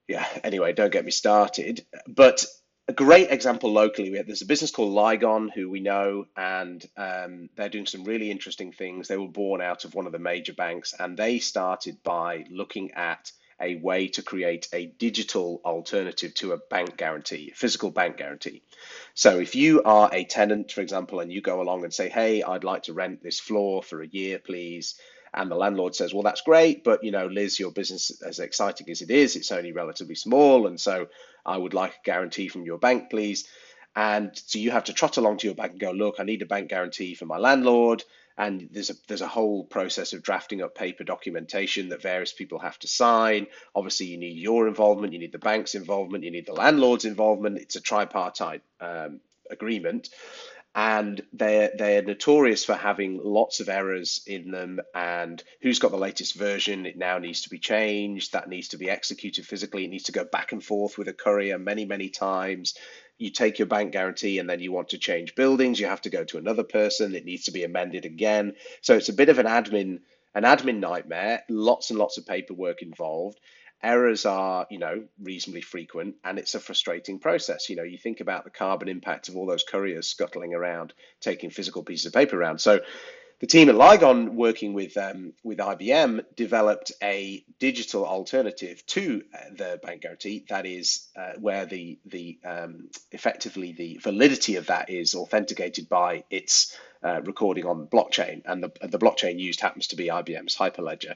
yeah, 0.06 0.26
anyway, 0.42 0.72
don't 0.72 0.92
get 0.92 1.04
me 1.04 1.10
started. 1.10 1.84
But 2.06 2.46
a 2.88 2.94
great 2.94 3.30
example 3.30 3.70
locally, 3.70 4.10
we 4.10 4.16
have, 4.16 4.26
there's 4.26 4.40
a 4.40 4.46
business 4.46 4.70
called 4.70 4.94
Lygon 4.94 5.50
who 5.54 5.68
we 5.68 5.80
know, 5.80 6.26
and 6.34 6.84
um, 6.96 7.50
they're 7.54 7.68
doing 7.68 7.84
some 7.84 8.04
really 8.04 8.30
interesting 8.30 8.72
things. 8.72 9.06
They 9.06 9.18
were 9.18 9.28
born 9.28 9.60
out 9.60 9.84
of 9.84 9.94
one 9.94 10.06
of 10.06 10.12
the 10.12 10.18
major 10.18 10.54
banks, 10.54 10.94
and 10.98 11.16
they 11.16 11.38
started 11.38 12.02
by 12.02 12.46
looking 12.50 12.92
at 12.92 13.30
a 13.60 13.76
way 13.76 14.08
to 14.08 14.22
create 14.22 14.68
a 14.72 14.86
digital 14.86 15.60
alternative 15.64 16.34
to 16.34 16.52
a 16.52 16.58
bank 16.58 16.96
guarantee, 16.96 17.50
a 17.52 17.56
physical 17.56 17.90
bank 17.90 18.16
guarantee. 18.18 18.62
So 19.14 19.38
if 19.38 19.54
you 19.56 19.82
are 19.84 20.10
a 20.12 20.24
tenant, 20.24 20.72
for 20.72 20.80
example, 20.80 21.20
and 21.20 21.32
you 21.32 21.40
go 21.40 21.60
along 21.62 21.84
and 21.84 21.94
say, 21.94 22.08
hey, 22.08 22.42
I'd 22.42 22.64
like 22.64 22.84
to 22.84 22.92
rent 22.92 23.22
this 23.22 23.40
floor 23.40 23.82
for 23.82 24.02
a 24.02 24.06
year, 24.08 24.38
please 24.38 24.94
and 25.34 25.50
the 25.50 25.56
landlord 25.56 25.94
says, 25.94 26.14
well, 26.14 26.22
that's 26.22 26.40
great, 26.40 26.84
but 26.84 27.04
you 27.04 27.10
know, 27.10 27.26
Liz, 27.26 27.58
your 27.60 27.70
business, 27.70 28.22
as 28.22 28.38
exciting 28.38 28.90
as 28.90 29.02
it 29.02 29.10
is, 29.10 29.36
it's 29.36 29.52
only 29.52 29.72
relatively 29.72 30.14
small, 30.14 30.66
and 30.66 30.80
so 30.80 31.08
I 31.44 31.56
would 31.56 31.74
like 31.74 31.92
a 31.92 32.04
guarantee 32.04 32.48
from 32.48 32.64
your 32.64 32.78
bank, 32.78 33.10
please. 33.10 33.46
And 33.96 34.30
so 34.34 34.58
you 34.58 34.70
have 34.70 34.84
to 34.84 34.92
trot 34.92 35.16
along 35.16 35.38
to 35.38 35.46
your 35.48 35.56
bank 35.56 35.72
and 35.72 35.80
go, 35.80 35.90
look, 35.90 36.16
I 36.18 36.24
need 36.24 36.42
a 36.42 36.46
bank 36.46 36.68
guarantee 36.70 37.14
for 37.14 37.26
my 37.26 37.38
landlord. 37.38 38.04
And 38.38 38.68
there's 38.70 38.90
a 38.90 38.94
there's 39.08 39.20
a 39.20 39.28
whole 39.28 39.64
process 39.64 40.12
of 40.12 40.22
drafting 40.22 40.62
up 40.62 40.74
paper 40.74 41.04
documentation 41.04 41.88
that 41.88 42.00
various 42.00 42.32
people 42.32 42.60
have 42.60 42.78
to 42.78 42.88
sign. 42.88 43.48
Obviously, 43.74 44.06
you 44.06 44.16
need 44.16 44.38
your 44.38 44.68
involvement, 44.68 45.12
you 45.12 45.18
need 45.18 45.32
the 45.32 45.38
bank's 45.38 45.74
involvement, 45.74 46.24
you 46.24 46.30
need 46.30 46.46
the 46.46 46.52
landlord's 46.52 47.04
involvement. 47.04 47.58
It's 47.58 47.76
a 47.76 47.80
tripartite 47.80 48.62
um, 48.80 49.20
agreement 49.50 50.10
and 50.78 51.20
they're 51.32 51.72
they're 51.76 52.02
notorious 52.02 52.64
for 52.64 52.74
having 52.74 53.20
lots 53.20 53.58
of 53.58 53.68
errors 53.68 54.20
in 54.28 54.52
them. 54.52 54.78
And 54.94 55.42
who's 55.60 55.80
got 55.80 55.90
the 55.90 55.96
latest 55.96 56.36
version? 56.36 56.86
It 56.86 56.96
now 56.96 57.18
needs 57.18 57.42
to 57.42 57.50
be 57.50 57.58
changed. 57.58 58.32
That 58.32 58.48
needs 58.48 58.68
to 58.68 58.76
be 58.76 58.88
executed 58.88 59.44
physically. 59.44 59.84
It 59.84 59.90
needs 59.90 60.04
to 60.04 60.12
go 60.12 60.22
back 60.22 60.52
and 60.52 60.62
forth 60.62 60.96
with 60.96 61.08
a 61.08 61.12
courier 61.12 61.58
many 61.58 61.84
many 61.84 62.10
times. 62.10 62.74
You 63.18 63.30
take 63.30 63.58
your 63.58 63.66
bank 63.66 63.90
guarantee 63.90 64.38
and 64.38 64.48
then 64.48 64.60
you 64.60 64.70
want 64.70 64.90
to 64.90 64.98
change 64.98 65.34
buildings. 65.34 65.80
You 65.80 65.86
have 65.86 66.02
to 66.02 66.10
go 66.10 66.22
to 66.22 66.38
another 66.38 66.62
person. 66.62 67.16
It 67.16 67.24
needs 67.24 67.46
to 67.46 67.50
be 67.50 67.64
amended 67.64 68.04
again. 68.04 68.54
So 68.80 68.94
it's 68.94 69.08
a 69.08 69.14
bit 69.14 69.30
of 69.30 69.40
an 69.40 69.46
admin 69.46 69.98
an 70.36 70.44
admin 70.44 70.78
nightmare. 70.78 71.42
Lots 71.48 71.90
and 71.90 71.98
lots 71.98 72.18
of 72.18 72.26
paperwork 72.26 72.82
involved 72.82 73.40
errors 73.82 74.26
are 74.26 74.66
you 74.70 74.78
know 74.78 75.04
reasonably 75.22 75.60
frequent 75.60 76.16
and 76.24 76.38
it's 76.38 76.54
a 76.54 76.60
frustrating 76.60 77.18
process. 77.18 77.68
You 77.68 77.76
know 77.76 77.82
you 77.82 77.98
think 77.98 78.20
about 78.20 78.44
the 78.44 78.50
carbon 78.50 78.88
impact 78.88 79.28
of 79.28 79.36
all 79.36 79.46
those 79.46 79.64
couriers 79.64 80.08
scuttling 80.08 80.54
around 80.54 80.92
taking 81.20 81.50
physical 81.50 81.82
pieces 81.82 82.06
of 82.06 82.12
paper 82.12 82.40
around. 82.40 82.60
So 82.60 82.80
the 83.40 83.46
team 83.46 83.68
at 83.68 83.76
Lygon 83.76 84.34
working 84.34 84.72
with 84.72 84.96
um, 84.96 85.32
with 85.44 85.58
IBM 85.58 86.24
developed 86.34 86.90
a 87.02 87.44
digital 87.60 88.04
alternative 88.04 88.84
to 88.86 89.22
uh, 89.32 89.38
the 89.56 89.80
bank 89.82 90.02
guarantee 90.02 90.44
that 90.48 90.66
is 90.66 91.06
uh, 91.16 91.34
where 91.38 91.64
the 91.64 91.98
the 92.04 92.38
um, 92.44 92.88
effectively 93.12 93.72
the 93.72 93.98
validity 94.02 94.56
of 94.56 94.66
that 94.66 94.90
is 94.90 95.14
authenticated 95.14 95.88
by 95.88 96.24
its 96.30 96.76
uh, 97.02 97.20
recording 97.22 97.64
on 97.64 97.86
blockchain. 97.86 98.42
And 98.44 98.60
the, 98.62 98.72
the 98.82 98.98
blockchain 98.98 99.38
used 99.38 99.60
happens 99.60 99.88
to 99.88 99.96
be 99.96 100.08
IBM's 100.08 100.56
Hyperledger 100.56 101.14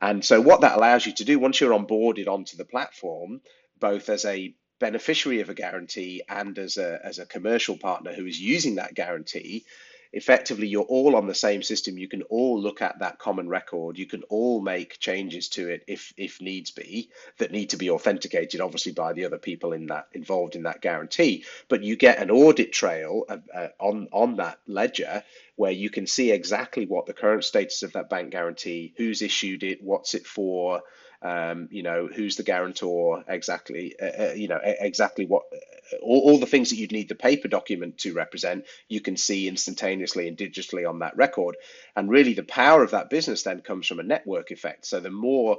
and 0.00 0.24
so, 0.24 0.40
what 0.40 0.62
that 0.62 0.76
allows 0.76 1.04
you 1.06 1.12
to 1.14 1.24
do 1.24 1.38
once 1.38 1.60
you're 1.60 1.78
onboarded 1.78 2.28
onto 2.28 2.56
the 2.56 2.64
platform, 2.64 3.40
both 3.78 4.08
as 4.08 4.24
a 4.24 4.54
beneficiary 4.78 5.40
of 5.40 5.50
a 5.50 5.54
guarantee 5.54 6.22
and 6.28 6.58
as 6.58 6.78
a, 6.78 7.00
as 7.04 7.18
a 7.18 7.26
commercial 7.26 7.76
partner 7.76 8.12
who 8.12 8.24
is 8.24 8.40
using 8.40 8.76
that 8.76 8.94
guarantee, 8.94 9.64
effectively 10.12 10.66
you're 10.66 10.82
all 10.82 11.14
on 11.16 11.26
the 11.26 11.34
same 11.34 11.62
system. 11.62 11.98
You 11.98 12.08
can 12.08 12.22
all 12.22 12.60
look 12.60 12.82
at 12.82 12.98
that 12.98 13.18
common 13.18 13.48
record. 13.48 13.98
You 13.98 14.06
can 14.06 14.22
all 14.24 14.60
make 14.60 14.98
changes 14.98 15.48
to 15.50 15.68
it 15.68 15.84
if 15.86 16.12
if 16.16 16.40
needs 16.40 16.70
be 16.70 17.10
that 17.38 17.52
need 17.52 17.70
to 17.70 17.76
be 17.76 17.90
authenticated, 17.90 18.60
obviously 18.60 18.92
by 18.92 19.12
the 19.12 19.26
other 19.26 19.38
people 19.38 19.72
in 19.72 19.86
that 19.86 20.08
involved 20.12 20.56
in 20.56 20.64
that 20.64 20.80
guarantee. 20.80 21.44
But 21.68 21.84
you 21.84 21.96
get 21.96 22.18
an 22.18 22.30
audit 22.30 22.72
trail 22.72 23.24
uh, 23.28 23.38
uh, 23.54 23.68
on 23.78 24.08
on 24.12 24.36
that 24.36 24.58
ledger 24.66 25.22
where 25.60 25.70
you 25.70 25.90
can 25.90 26.06
see 26.06 26.32
exactly 26.32 26.86
what 26.86 27.04
the 27.04 27.12
current 27.12 27.44
status 27.44 27.82
of 27.82 27.92
that 27.92 28.08
bank 28.08 28.30
guarantee, 28.30 28.94
who's 28.96 29.20
issued 29.20 29.62
it, 29.62 29.82
what's 29.82 30.14
it 30.14 30.26
for, 30.26 30.80
um, 31.20 31.68
you 31.70 31.82
know, 31.82 32.06
who's 32.06 32.36
the 32.36 32.42
guarantor, 32.42 33.22
exactly, 33.28 33.94
uh, 34.00 34.22
uh, 34.22 34.32
you 34.32 34.48
know, 34.48 34.58
exactly 34.64 35.26
what, 35.26 35.42
uh, 35.52 35.96
all, 36.00 36.20
all 36.30 36.38
the 36.38 36.46
things 36.46 36.70
that 36.70 36.76
you'd 36.76 36.92
need 36.92 37.10
the 37.10 37.14
paper 37.14 37.46
document 37.46 37.98
to 37.98 38.14
represent, 38.14 38.64
you 38.88 39.02
can 39.02 39.18
see 39.18 39.48
instantaneously 39.48 40.28
and 40.28 40.38
digitally 40.38 40.88
on 40.88 41.00
that 41.00 41.14
record. 41.18 41.58
And 41.94 42.08
really, 42.08 42.32
the 42.32 42.42
power 42.42 42.82
of 42.82 42.92
that 42.92 43.10
business 43.10 43.42
then 43.42 43.60
comes 43.60 43.86
from 43.86 44.00
a 44.00 44.02
network 44.02 44.52
effect. 44.52 44.86
So 44.86 44.98
the 44.98 45.10
more 45.10 45.58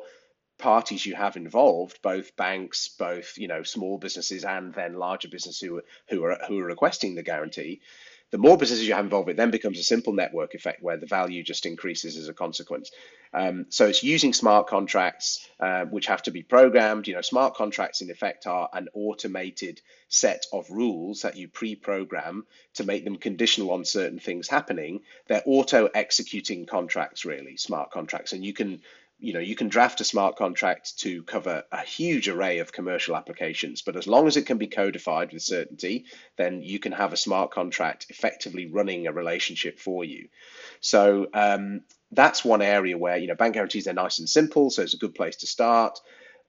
parties 0.58 1.06
you 1.06 1.14
have 1.14 1.38
involved, 1.38 2.02
both 2.02 2.36
banks, 2.36 2.90
both 2.98 3.38
you 3.38 3.48
know 3.48 3.62
small 3.62 4.00
businesses, 4.00 4.46
and 4.46 4.74
then 4.74 4.96
larger 4.96 5.28
businesses 5.28 5.62
who 5.62 5.82
who 6.10 6.24
are 6.24 6.40
who 6.48 6.58
are 6.60 6.66
requesting 6.66 7.14
the 7.14 7.24
guarantee, 7.24 7.82
the 8.32 8.38
more 8.38 8.58
businesses 8.58 8.88
you 8.88 8.94
have 8.94 9.04
involved, 9.04 9.30
it 9.30 9.38
then 9.38 9.52
becomes 9.52 9.78
a 9.78 9.84
simple 9.84 10.14
network 10.14 10.54
effect 10.56 10.82
where 10.82 10.98
the 10.98 11.06
value 11.06 11.44
just 11.44 11.66
increases 11.66 12.18
as 12.18 12.30
a 12.30 12.34
consequence. 12.34 12.92
Um, 13.34 13.66
so 13.70 13.88
it's 13.88 14.04
using 14.04 14.34
smart 14.34 14.68
contracts, 14.68 15.48
uh, 15.60 15.86
which 15.86 16.08
have 16.08 16.24
to 16.24 16.32
be 16.32 16.42
programmed. 16.42 17.08
You 17.08 17.16
know, 17.16 17.22
smart 17.22 17.56
contracts 17.56 18.02
in 18.02 18.10
effect 18.10 18.48
are 18.48 18.70
an 18.74 18.88
automated 18.94 19.82
set 20.08 20.46
of 20.52 20.70
rules 20.70 21.22
that 21.22 21.38
you 21.38 21.48
pre-program 21.50 22.46
to 22.76 22.86
make 22.86 23.04
them 23.04 23.18
conditional 23.18 23.72
on 23.72 23.86
certain 23.86 24.20
things 24.20 24.48
happening. 24.48 25.02
They're 25.28 25.44
auto-executing 25.46 26.66
contracts, 26.66 27.26
really, 27.26 27.58
smart 27.58 27.92
contracts, 27.92 28.34
and 28.34 28.44
you 28.44 28.54
can 28.54 28.82
you 29.22 29.34
know 29.34 29.40
you 29.40 29.56
can 29.56 29.70
draft 29.70 30.02
a 30.02 30.04
smart 30.04 30.36
contract 30.36 31.00
to 31.00 31.24
cover 31.24 31.64
a 31.72 31.82
huge 31.82 32.28
array 32.28 32.60
of 32.60 32.74
commercial 32.74 33.16
applications 33.16 33.82
but 33.82 33.96
as 33.96 34.08
long 34.08 34.28
as 34.28 34.36
it 34.36 34.46
can 34.46 34.58
be 34.58 34.68
codified 34.68 35.32
with 35.32 35.42
certainty 35.42 36.06
then 36.36 36.62
you 36.62 36.80
can 36.80 36.92
have 36.92 37.14
a 37.14 37.18
smart 37.18 37.52
contract 37.52 38.08
effectively 38.10 38.66
running 38.66 39.08
a 39.08 39.14
relationship 39.14 39.80
for 39.80 40.04
you 40.04 40.28
so 40.82 41.28
um, 41.34 41.82
that's 42.12 42.44
one 42.44 42.62
area 42.62 42.98
where 42.98 43.18
you 43.18 43.28
know 43.28 43.36
bank 43.36 43.54
guarantees 43.54 43.88
are 43.88 43.94
nice 43.94 44.20
and 44.20 44.30
simple, 44.30 44.70
so 44.70 44.82
it's 44.82 44.94
a 44.94 44.98
good 44.98 45.16
place 45.16 45.38
to 45.38 45.48
start. 45.48 46.00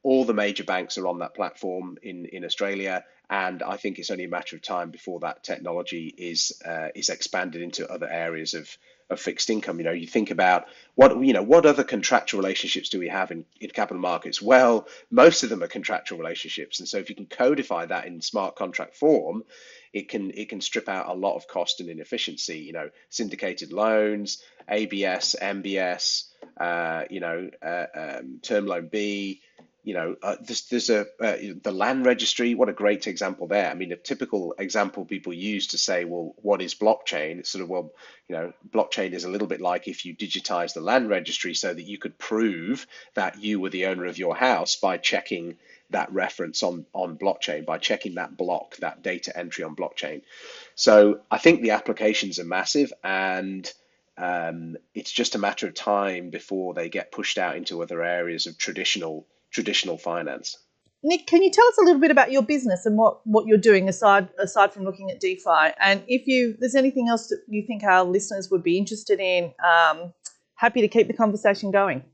All 0.03 0.25
the 0.25 0.35
major 0.35 0.65
banks 0.65 0.99
are 0.99 1.07
on 1.07 1.21
that 1.21 1.35
platform 1.35 1.99
in 2.03 2.27
in 2.27 2.45
Australia, 2.45 3.05
and 3.31 3.63
I 3.63 3.77
think 3.77 3.99
it's 3.99 4.11
only 4.11 4.25
a 4.25 4.29
matter 4.29 4.57
of 4.57 4.63
time 4.63 4.91
before 4.91 5.21
that 5.21 5.45
technology 5.45 6.13
is 6.17 6.61
uh, 6.65 6.89
is 6.95 7.09
expanded 7.09 7.63
into 7.63 7.91
other 7.91 8.09
areas 8.09 8.55
of 8.55 8.77
of 9.13 9.21
fixed 9.21 9.51
income. 9.51 9.79
You 9.79 9.85
know, 9.85 9.93
you 9.93 10.07
think 10.07 10.31
about 10.31 10.67
what 10.95 11.19
you 11.23 11.33
know, 11.33 11.43
what 11.43 11.67
other 11.67 11.85
contractual 11.85 12.41
relationships 12.41 12.89
do 12.89 12.99
we 12.99 13.09
have 13.09 13.31
in, 13.31 13.45
in 13.61 13.71
capital 13.71 14.01
markets? 14.01 14.43
Well, 14.43 14.87
most 15.11 15.43
of 15.43 15.51
them 15.51 15.63
are 15.63 15.69
contractual 15.69 16.19
relationships, 16.19 16.81
and 16.81 16.89
so 16.89 16.99
if 16.99 17.09
you 17.09 17.17
can 17.17 17.27
codify 17.27 17.87
that 17.87 18.07
in 18.07 18.21
smart 18.21 18.57
contract 18.57 18.97
form, 18.97 19.45
it 19.93 20.09
can 20.09 20.31
it 20.33 20.49
can 20.49 20.61
strip 20.61 20.89
out 20.89 21.09
a 21.09 21.15
lot 21.15 21.37
of 21.37 21.47
cost 21.47 21.81
and 21.81 21.89
inefficiency. 21.89 22.59
You 22.59 22.73
know, 22.73 22.91
syndicated 23.09 23.73
loans, 23.73 24.43
ABS, 24.69 25.37
MBS, 25.41 26.25
uh, 26.59 27.05
you 27.11 27.21
know, 27.21 27.51
uh, 27.63 27.87
um, 27.95 28.41
term 28.43 28.67
loan 28.67 28.89
B, 28.89 29.41
you 29.85 29.95
know, 29.95 30.15
uh, 30.23 30.37
there's, 30.41 30.69
there's 30.69 30.91
a 30.91 31.01
uh, 31.21 31.37
the 31.63 31.73
land 31.73 32.07
registry. 32.07 32.55
What 32.55 32.69
a 32.69 32.73
great 32.73 33.09
example 33.09 33.49
there. 33.49 33.69
I 33.69 33.75
mean, 33.75 33.91
a 33.91 33.97
typical 33.97 34.55
example 34.57 35.05
people 35.05 35.33
use 35.33 35.69
to 35.69 35.79
say, 35.79 36.05
well, 36.05 36.35
what 36.37 36.63
is 36.63 36.75
blockchain? 36.75 37.39
It's 37.41 37.51
sort 37.51 37.63
of 37.63 37.69
well, 37.69 37.93
you 38.29 38.37
know, 38.37 38.53
blockchain 38.71 39.13
is 39.13 39.25
a 39.25 39.29
little 39.29 39.49
bit 39.49 39.61
like 39.61 39.89
if 39.89 40.05
you 40.05 40.15
digitize 40.15 40.73
the 40.73 40.81
land 40.81 41.09
registry 41.09 41.55
so 41.55 41.75
that 41.75 41.83
you 41.83 41.99
could 41.99 42.17
prove 42.17 42.87
that 43.15 43.43
you 43.43 43.59
were 43.59 43.71
the 43.71 43.87
owner 43.87 44.07
of 44.07 44.19
your 44.19 44.37
house 44.37 44.77
by 44.77 44.99
checking 44.99 45.57
that 45.91 46.13
reference 46.13 46.63
on 46.63 46.87
on 46.93 47.19
blockchain 47.19 47.67
by 47.67 47.79
checking 47.79 48.15
that 48.15 48.37
block, 48.37 48.77
that 48.77 49.03
data 49.03 49.37
entry 49.37 49.65
on 49.65 49.75
blockchain. 49.75 50.23
So 50.77 51.21
I 51.29 51.39
think 51.39 51.61
the 51.61 51.73
applications 51.73 52.39
are 52.39 52.45
massive 52.45 52.93
and. 53.03 53.71
Um, 54.19 54.77
it's 54.95 55.11
just 55.11 55.35
a 55.35 55.39
matter 55.39 55.67
of 55.67 55.75
time 55.75 56.29
before 56.29 56.75
they 56.75 56.91
get 56.91 57.13
pushed 57.13 57.39
out 57.39 57.57
into 57.57 57.83
other 57.83 58.03
areas 58.03 58.47
of 58.47 58.59
traditional 58.59 59.27
traditional 59.53 59.99
finance. 59.99 60.59
Nick, 61.05 61.27
can 61.27 61.43
you 61.43 61.51
tell 61.51 61.67
us 61.67 61.79
a 61.79 61.85
little 61.85 62.01
bit 62.01 62.13
about 62.13 62.31
your 62.31 62.43
business 62.43 62.87
and 62.87 62.97
what, 62.97 63.27
what 63.27 63.47
you're 63.47 63.59
doing 63.59 63.89
aside 63.89 64.29
aside 64.39 64.73
from 64.73 64.85
looking 64.85 65.11
at 65.11 65.19
DeFi? 65.19 65.75
And 65.81 66.03
if 66.07 66.27
you 66.27 66.57
there's 66.59 66.77
anything 66.77 67.09
else 67.09 67.29
that 67.29 67.43
you 67.49 67.65
think 67.67 67.83
our 67.83 68.05
listeners 68.05 68.51
would 68.51 68.63
be 68.63 68.79
interested 68.79 69.19
in, 69.19 69.53
um, 69.65 70.13
happy 70.55 70.81
to 70.81 70.89
keep 70.89 71.09
the 71.09 71.15
conversation 71.15 71.73
going. 71.73 72.05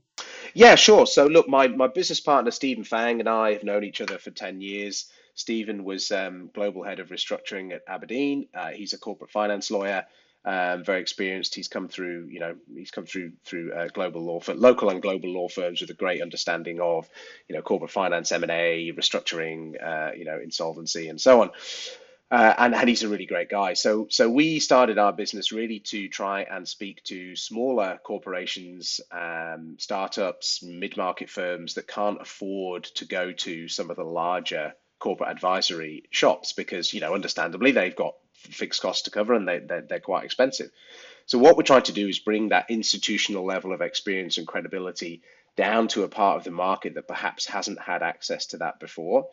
Yeah, 0.55 0.73
sure. 0.73 1.05
So 1.05 1.27
look, 1.27 1.47
my, 1.47 1.67
my 1.67 1.87
business 1.87 2.19
partner 2.19 2.49
Stephen 2.49 2.83
Fang 2.83 3.19
and 3.19 3.29
I 3.29 3.53
have 3.53 3.63
known 3.63 3.83
each 3.83 4.01
other 4.01 4.17
for 4.17 4.31
ten 4.31 4.59
years. 4.59 5.11
Stephen 5.35 5.83
was 5.83 6.11
um, 6.11 6.49
global 6.53 6.83
head 6.83 6.99
of 6.99 7.09
restructuring 7.09 7.71
at 7.71 7.83
Aberdeen. 7.87 8.47
Uh, 8.53 8.69
he's 8.69 8.93
a 8.93 8.97
corporate 8.97 9.31
finance 9.31 9.69
lawyer 9.69 10.05
um, 10.45 10.83
very 10.83 11.01
experienced. 11.01 11.55
He's 11.55 11.67
come 11.67 11.87
through, 11.87 12.27
you 12.29 12.39
know, 12.39 12.55
he's 12.73 12.91
come 12.91 13.05
through 13.05 13.33
through 13.43 13.73
uh, 13.73 13.87
global 13.87 14.21
law, 14.21 14.39
for, 14.39 14.53
local 14.53 14.89
and 14.89 15.01
global 15.01 15.29
law 15.29 15.49
firms 15.49 15.81
with 15.81 15.89
a 15.89 15.95
great 15.95 16.21
understanding 16.21 16.79
of, 16.79 17.09
you 17.47 17.55
know, 17.55 17.61
corporate 17.61 17.91
finance, 17.91 18.31
M 18.31 18.43
and 18.43 18.51
A, 18.51 18.91
restructuring, 18.95 19.73
uh, 19.83 20.11
you 20.15 20.25
know, 20.25 20.39
insolvency, 20.41 21.09
and 21.09 21.19
so 21.19 21.41
on. 21.41 21.51
Uh, 22.31 22.53
and, 22.59 22.75
and 22.75 22.87
he's 22.87 23.01
a 23.01 23.09
really 23.09 23.25
great 23.25 23.49
guy. 23.49 23.73
So 23.73 24.07
so 24.09 24.29
we 24.29 24.59
started 24.59 24.97
our 24.97 25.11
business 25.11 25.51
really 25.51 25.79
to 25.87 26.07
try 26.07 26.43
and 26.43 26.67
speak 26.67 27.03
to 27.05 27.35
smaller 27.35 27.99
corporations, 28.03 29.01
um, 29.11 29.75
startups, 29.79 30.63
mid 30.63 30.95
market 30.95 31.29
firms 31.29 31.73
that 31.73 31.87
can't 31.87 32.21
afford 32.21 32.83
to 32.95 33.05
go 33.05 33.31
to 33.31 33.67
some 33.67 33.89
of 33.89 33.97
the 33.97 34.03
larger 34.03 34.73
corporate 34.99 35.29
advisory 35.29 36.03
shops 36.11 36.53
because 36.53 36.93
you 36.93 36.99
know 36.99 37.15
understandably 37.15 37.71
they've 37.71 37.95
got 37.95 38.13
fixed 38.39 38.81
costs 38.81 39.03
to 39.03 39.11
cover 39.11 39.33
and 39.33 39.47
they, 39.47 39.59
they're, 39.59 39.81
they're 39.81 39.99
quite 39.99 40.25
expensive. 40.25 40.71
So 41.25 41.37
what 41.37 41.57
we're 41.57 41.63
trying 41.63 41.83
to 41.83 41.93
do 41.93 42.07
is 42.07 42.19
bring 42.19 42.49
that 42.49 42.69
institutional 42.69 43.45
level 43.45 43.71
of 43.71 43.81
experience 43.81 44.37
and 44.37 44.47
credibility 44.47 45.21
down 45.55 45.87
to 45.89 46.03
a 46.03 46.07
part 46.07 46.37
of 46.37 46.43
the 46.43 46.51
market 46.51 46.95
that 46.95 47.07
perhaps 47.07 47.45
hasn't 47.45 47.79
had 47.79 48.01
access 48.01 48.47
to 48.47 48.57
that 48.57 48.79
before. 48.79 49.27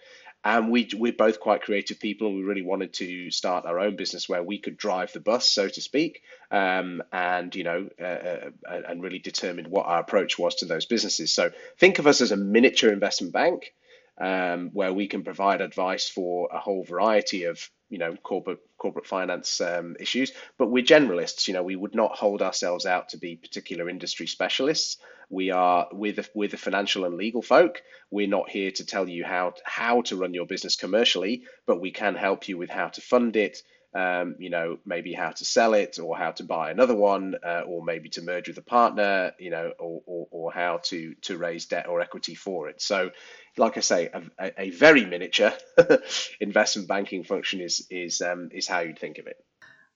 And 0.45 0.71
we, 0.71 0.89
we're 0.95 1.13
both 1.13 1.41
quite 1.41 1.63
creative 1.63 1.99
people, 1.99 2.29
and 2.29 2.37
we 2.37 2.43
really 2.43 2.63
wanted 2.63 2.93
to 2.95 3.31
start 3.31 3.65
our 3.65 3.81
own 3.81 3.97
business 3.97 4.29
where 4.29 4.43
we 4.43 4.59
could 4.59 4.77
drive 4.77 5.13
the 5.13 5.21
bus, 5.21 5.49
so 5.49 5.69
to 5.69 5.81
speak, 5.81 6.23
um, 6.51 7.03
and 7.13 7.55
you 7.55 7.65
know, 7.65 7.89
uh, 8.01 8.05
uh, 8.05 8.51
and 8.89 9.03
really 9.03 9.19
determine 9.19 9.71
what 9.71 9.87
our 9.87 10.01
approach 10.01 10.39
was 10.39 10.57
to 10.57 10.67
those 10.67 10.85
businesses. 10.85 11.33
So 11.33 11.51
think 11.79 11.99
of 11.99 12.07
us 12.07 12.21
as 12.21 12.31
a 12.31 12.37
miniature 12.37 12.93
investment 12.93 13.33
bank, 13.33 13.73
um, 14.21 14.71
where 14.73 14.93
we 14.93 15.07
can 15.07 15.25
provide 15.25 15.61
advice 15.61 16.09
for 16.09 16.49
a 16.53 16.59
whole 16.59 16.85
variety 16.85 17.45
of 17.45 17.71
you 17.89 17.99
know 17.99 18.17
corporate 18.17 18.59
corporate 18.79 19.07
finance 19.07 19.61
um, 19.61 19.97
issues. 20.01 20.33
But 20.59 20.71
we're 20.71 20.85
generalists 20.85 21.49
you 21.49 21.55
know 21.55 21.63
we 21.63 21.77
would 21.77 21.95
not 21.95 22.17
hold 22.17 22.43
ourselves 22.43 22.87
out 22.87 23.11
to 23.11 23.19
be 23.19 23.37
particular 23.37 23.89
industry 23.89 24.27
specialists. 24.27 24.99
We 25.29 25.51
are 25.51 25.89
with 25.93 26.17
the, 26.17 26.49
the 26.49 26.57
financial 26.57 27.05
and 27.05 27.17
legal 27.17 27.43
folk. 27.43 27.83
We're 28.11 28.29
not 28.29 28.49
here 28.49 28.71
to 28.71 28.87
tell 28.87 29.09
you 29.09 29.25
how 29.25 29.55
how 29.65 30.03
to 30.03 30.17
run 30.17 30.35
your 30.35 30.47
business 30.47 30.77
commercially 30.77 31.45
but 31.67 31.81
we 31.81 31.91
can 31.91 32.15
help 32.15 32.49
you 32.49 32.57
with 32.57 32.71
how 32.71 32.89
to 32.89 33.01
fund 33.01 33.37
it 33.37 33.63
um, 33.97 34.37
you 34.39 34.51
know, 34.51 34.79
maybe 34.85 35.15
how 35.15 35.31
to 35.31 35.45
sell 35.45 35.73
it 35.73 35.99
or 35.99 36.19
how 36.19 36.33
to 36.33 36.45
buy 36.45 36.71
another 36.71 36.95
one, 36.95 37.35
uh, 37.43 37.63
or 37.67 37.83
maybe 37.83 38.11
to 38.11 38.23
merge 38.23 38.49
with 38.49 38.59
a 38.59 38.63
partner, 38.63 39.33
you 39.39 39.51
know, 39.51 39.73
or, 39.79 40.03
or, 40.05 40.29
or, 40.31 40.53
how 40.53 40.81
to 40.85 41.15
to 41.23 41.39
raise 41.39 41.65
debt 41.65 41.89
or 41.89 42.03
equity 42.03 42.35
for 42.35 42.69
it. 42.69 42.83
So 42.83 43.11
like 43.59 43.77
I 43.77 43.81
say, 43.81 44.11
a, 44.39 44.53
a 44.59 44.71
very 44.71 45.05
miniature 45.05 45.53
investment 46.41 46.89
banking 46.89 47.25
function 47.25 47.61
is 47.61 47.87
is 47.91 48.21
um, 48.21 48.51
is 48.53 48.67
how 48.67 48.81
you'd 48.81 48.99
think 48.99 49.19
of 49.19 49.27
it. 49.27 49.37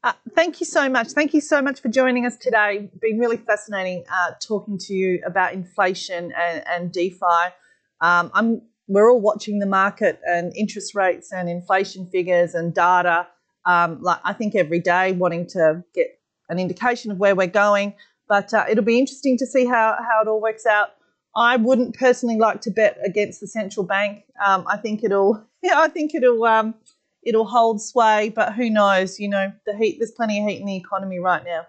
Uh, 0.03 0.13
thank 0.35 0.61
you 0.61 0.67
so 0.67 0.89
much. 0.89 1.09
Thank 1.09 1.35
you 1.35 1.43
so 1.43 1.61
much 1.61 1.81
for 1.81 1.89
joining 1.89 2.25
us 2.25 2.37
today. 2.37 2.89
Been 3.03 3.19
really 3.19 3.37
fascinating 3.37 4.05
uh, 4.11 4.31
talking 4.41 4.79
to 4.79 4.95
you 4.95 5.21
about 5.27 5.53
inflation 5.53 6.33
and, 6.33 6.65
and 6.67 6.93
DeFi. 6.93 7.53
Um, 8.01 8.31
I'm 8.33 8.63
we're 8.89 9.11
all 9.11 9.21
watching 9.21 9.61
the 9.61 9.67
market 9.67 10.19
and 10.27 10.53
interest 10.57 10.95
rates 10.95 11.33
and 11.33 11.49
inflation 11.49 12.09
figures 12.11 12.55
and 12.55 12.75
data. 12.75 13.29
Um, 13.67 14.01
like 14.01 14.21
I 14.25 14.33
think 14.33 14.55
every 14.55 14.81
day, 14.81 15.13
wanting 15.13 15.47
to 15.49 15.85
get 15.95 16.19
an 16.49 16.59
indication 16.59 17.11
of 17.11 17.19
where 17.19 17.37
we're 17.37 17.47
going. 17.47 17.95
But 18.27 18.55
uh, 18.55 18.65
it'll 18.71 18.85
be 18.85 18.99
interesting 18.99 19.37
to 19.39 19.47
see 19.47 19.67
how 19.67 19.99
how 19.99 20.23
it 20.23 20.29
all 20.29 20.41
works 20.41 20.65
out 20.65 20.91
I 21.35 21.57
wouldn't 21.57 21.97
personally 21.97 22.37
like 22.37 22.61
to 22.63 22.71
bet 22.71 22.99
against 23.05 23.41
the 23.41 23.47
central 23.47 23.87
bank. 23.87 24.25
Um, 24.45 24.65
I 24.69 24.77
think 24.77 25.05
it'll, 25.05 25.45
yeah, 25.63 25.75
I 25.81 25.89
think 25.89 26.15
it'll, 26.15 26.45
um, 26.45 26.75
it'll 27.23 27.47
hold 27.47 27.81
sway. 27.81 28.33
But 28.35 28.55
who 28.55 28.71
knows? 28.71 29.21
You 29.21 29.29
know, 29.29 29.53
the 29.67 29.77
heat. 29.77 29.99
There's 29.99 30.13
plenty 30.13 30.41
of 30.41 30.49
heat 30.49 30.61
in 30.61 30.67
the 30.67 30.77
economy 30.77 31.19
right 31.19 31.45
now. 31.45 31.67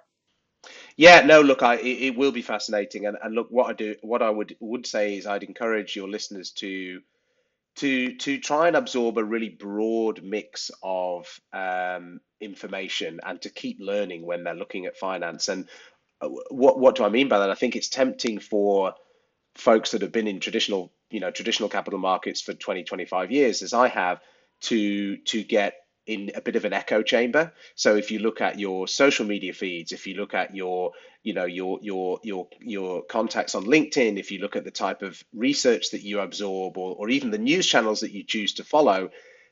Yeah, 0.96 1.22
no, 1.22 1.42
look, 1.42 1.64
I 1.64 1.76
it, 1.76 2.02
it 2.02 2.18
will 2.18 2.32
be 2.32 2.44
fascinating, 2.44 3.08
and, 3.08 3.18
and 3.24 3.34
look, 3.34 3.48
what 3.50 3.70
I 3.70 3.74
do, 3.74 3.96
what 4.02 4.22
I 4.22 4.30
would 4.30 4.56
would 4.60 4.86
say 4.86 5.18
is, 5.18 5.26
I'd 5.26 5.44
encourage 5.44 5.96
your 5.96 6.08
listeners 6.08 6.52
to 6.52 7.02
to 7.78 8.16
to 8.18 8.38
try 8.38 8.68
and 8.68 8.76
absorb 8.76 9.18
a 9.18 9.24
really 9.24 9.50
broad 9.50 10.22
mix 10.24 10.70
of 10.84 11.28
um, 11.54 12.20
information 12.40 13.20
and 13.24 13.42
to 13.42 13.50
keep 13.50 13.78
learning 13.80 14.26
when 14.26 14.44
they're 14.44 14.54
looking 14.54 14.86
at 14.86 14.98
finance. 14.98 15.48
And 15.48 15.68
uh, 16.20 16.30
what 16.50 16.80
what 16.80 16.96
do 16.96 17.04
I 17.04 17.10
mean 17.10 17.30
by 17.30 17.40
that? 17.40 17.50
I 17.50 17.56
think 17.56 17.76
it's 17.76 17.90
tempting 17.90 18.40
for 18.40 18.94
folks 19.56 19.92
that 19.92 20.02
have 20.02 20.12
been 20.12 20.28
in 20.28 20.40
traditional, 20.40 20.92
you 21.10 21.20
know, 21.20 21.32
traditional 21.32 21.70
capital 21.70 22.00
markets 22.00 22.42
for 22.42 22.54
20, 22.54 22.84
25 22.84 23.32
years, 23.32 23.62
as 23.62 23.74
I 23.74 23.88
have, 23.88 24.22
to 24.62 25.18
to 25.18 25.44
get 25.44 25.76
in 26.08 26.32
a 26.36 26.42
bit 26.42 26.56
of 26.56 26.66
an 26.66 26.74
echo 26.74 27.02
chamber. 27.02 27.54
So 27.76 27.96
if 27.96 28.12
you 28.12 28.20
look 28.20 28.42
at 28.42 28.60
your 28.60 28.88
social 28.88 29.26
media 29.26 29.54
feeds, 29.54 29.92
if 29.92 30.08
you 30.08 30.16
look 30.16 30.34
at 30.34 30.56
your, 30.56 30.92
you 31.24 31.34
know, 31.34 31.46
your 31.46 31.80
your 31.82 32.20
your 32.24 32.48
your 32.60 33.04
contacts 33.04 33.56
on 33.56 33.66
LinkedIn, 33.66 34.18
if 34.18 34.32
you 34.32 34.40
look 34.40 34.56
at 34.56 34.64
the 34.64 34.72
type 34.72 35.02
of 35.02 35.24
research 35.34 35.92
that 35.92 36.02
you 36.02 36.20
absorb, 36.20 36.78
or 36.78 36.96
or 36.96 37.10
even 37.10 37.32
the 37.32 37.38
news 37.38 37.68
channels 37.68 38.02
that 38.02 38.12
you 38.12 38.24
choose 38.24 38.54
to 38.56 38.64
follow, 38.64 39.12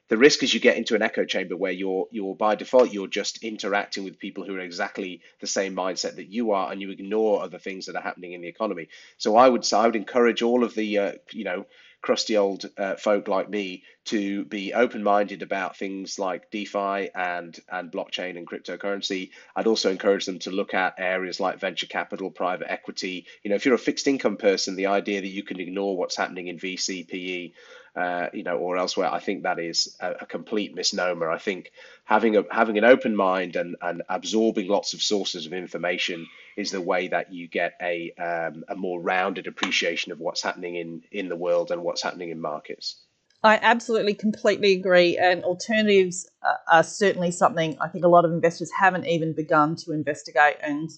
the 0.09 0.17
risk 0.17 0.43
is 0.43 0.53
you 0.53 0.59
get 0.59 0.77
into 0.77 0.95
an 0.95 1.01
echo 1.01 1.23
chamber 1.23 1.55
where 1.55 1.71
you're 1.71 2.07
you're 2.11 2.35
by 2.35 2.55
default 2.55 2.91
you're 2.91 3.07
just 3.07 3.43
interacting 3.43 4.03
with 4.03 4.19
people 4.19 4.43
who 4.43 4.55
are 4.55 4.59
exactly 4.59 5.21
the 5.39 5.47
same 5.47 5.75
mindset 5.75 6.15
that 6.15 6.31
you 6.31 6.51
are 6.51 6.71
and 6.71 6.81
you 6.81 6.91
ignore 6.91 7.41
other 7.41 7.59
things 7.59 7.85
that 7.85 7.95
are 7.95 8.01
happening 8.01 8.33
in 8.33 8.41
the 8.41 8.47
economy 8.47 8.89
so 9.17 9.35
i 9.35 9.47
would 9.47 9.65
i 9.73 9.85
would 9.85 9.95
encourage 9.95 10.41
all 10.41 10.63
of 10.63 10.75
the 10.75 10.97
uh, 10.97 11.11
you 11.31 11.43
know 11.43 11.65
crusty 12.01 12.37
old 12.37 12.69
uh, 12.77 12.95
folk 12.95 13.27
like 13.27 13.49
me 13.49 13.83
to 14.05 14.45
be 14.45 14.73
open-minded 14.73 15.41
about 15.41 15.77
things 15.77 16.17
like 16.17 16.49
DeFi 16.49 17.09
and 17.13 17.59
and 17.69 17.91
blockchain 17.91 18.37
and 18.37 18.47
cryptocurrency. 18.47 19.31
I'd 19.55 19.67
also 19.67 19.91
encourage 19.91 20.25
them 20.25 20.39
to 20.39 20.51
look 20.51 20.73
at 20.73 20.95
areas 20.97 21.39
like 21.39 21.59
venture 21.59 21.87
capital, 21.87 22.31
private 22.31 22.71
equity. 22.71 23.25
You 23.43 23.49
know, 23.49 23.55
if 23.55 23.65
you're 23.65 23.75
a 23.75 23.79
fixed 23.79 24.07
income 24.07 24.37
person, 24.37 24.75
the 24.75 24.87
idea 24.87 25.21
that 25.21 25.27
you 25.27 25.43
can 25.43 25.59
ignore 25.59 25.97
what's 25.97 26.15
happening 26.15 26.47
in 26.47 26.57
VC, 26.57 27.07
PE, 27.07 27.51
uh, 27.99 28.29
you 28.33 28.43
know, 28.43 28.57
or 28.57 28.77
elsewhere. 28.77 29.11
I 29.11 29.19
think 29.19 29.43
that 29.43 29.59
is 29.59 29.93
a, 29.99 30.11
a, 30.21 30.25
complete 30.25 30.73
misnomer. 30.73 31.29
I 31.29 31.37
think 31.37 31.71
having 32.05 32.37
a 32.37 32.43
having 32.49 32.77
an 32.77 32.85
open 32.85 33.13
mind 33.13 33.57
and 33.57 33.75
and 33.81 34.03
absorbing 34.07 34.69
lots 34.69 34.93
of 34.93 35.01
sources 35.01 35.45
of 35.45 35.51
information 35.51 36.25
is 36.55 36.71
the 36.71 36.79
way 36.79 37.09
that 37.09 37.33
you 37.33 37.49
get 37.49 37.73
a 37.81 38.13
um, 38.13 38.63
a 38.69 38.75
more 38.77 39.01
rounded 39.01 39.47
appreciation 39.47 40.13
of 40.13 40.19
what's 40.19 40.41
happening 40.41 40.75
in 40.75 41.01
in 41.11 41.27
the 41.27 41.35
world 41.35 41.71
and 41.71 41.83
what's 41.83 42.01
happening 42.01 42.29
in 42.29 42.39
markets. 42.39 43.03
I 43.43 43.59
absolutely 43.61 44.13
completely 44.13 44.73
agree. 44.73 45.17
And 45.17 45.43
alternatives 45.43 46.29
are 46.71 46.83
certainly 46.83 47.31
something 47.31 47.77
I 47.81 47.89
think 47.89 48.05
a 48.05 48.09
lot 48.09 48.23
of 48.23 48.31
investors 48.31 48.71
haven't 48.79 49.07
even 49.07 49.33
begun 49.33 49.75
to 49.83 49.91
investigate. 49.91 50.55
And 50.61 50.89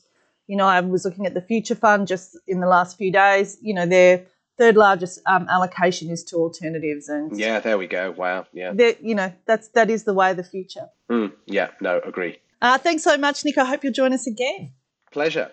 You 0.46 0.58
know, 0.58 0.68
I 0.68 0.82
was 0.82 1.04
looking 1.04 1.26
at 1.26 1.34
the 1.34 1.42
future 1.42 1.76
fund 1.76 2.08
just 2.08 2.38
in 2.48 2.60
the 2.60 2.68
last 2.68 2.98
few 2.98 3.12
days. 3.12 3.58
You 3.62 3.74
know, 3.74 3.88
their 3.88 4.28
third 4.62 4.78
largest 4.78 5.20
um, 5.26 5.48
allocation 5.50 6.12
is 6.12 6.24
to 6.26 6.36
alternatives, 6.36 7.10
and 7.10 7.36
Yeah, 7.36 7.60
there 7.60 7.80
we 7.80 7.88
go. 7.88 8.12
Wow. 8.12 8.46
Yeah. 8.54 8.74
you 9.02 9.16
know 9.16 9.34
that's 9.48 9.70
that 9.70 9.90
is 9.90 10.04
the 10.04 10.14
way 10.14 10.30
of 10.30 10.38
the 10.38 10.44
future. 10.44 10.88
Mm, 11.10 11.32
yeah. 11.48 11.70
No, 11.82 12.00
agree. 12.06 12.38
Uh, 12.62 12.78
thanks 12.78 13.04
so 13.04 13.18
much, 13.18 13.44
Nick. 13.44 13.58
I 13.58 13.66
hope 13.66 13.84
you'll 13.84 14.00
join 14.04 14.14
us 14.14 14.28
again. 14.28 14.74
Pleasure. 15.12 15.50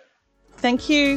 Thank 0.59 0.91
you. 0.91 1.17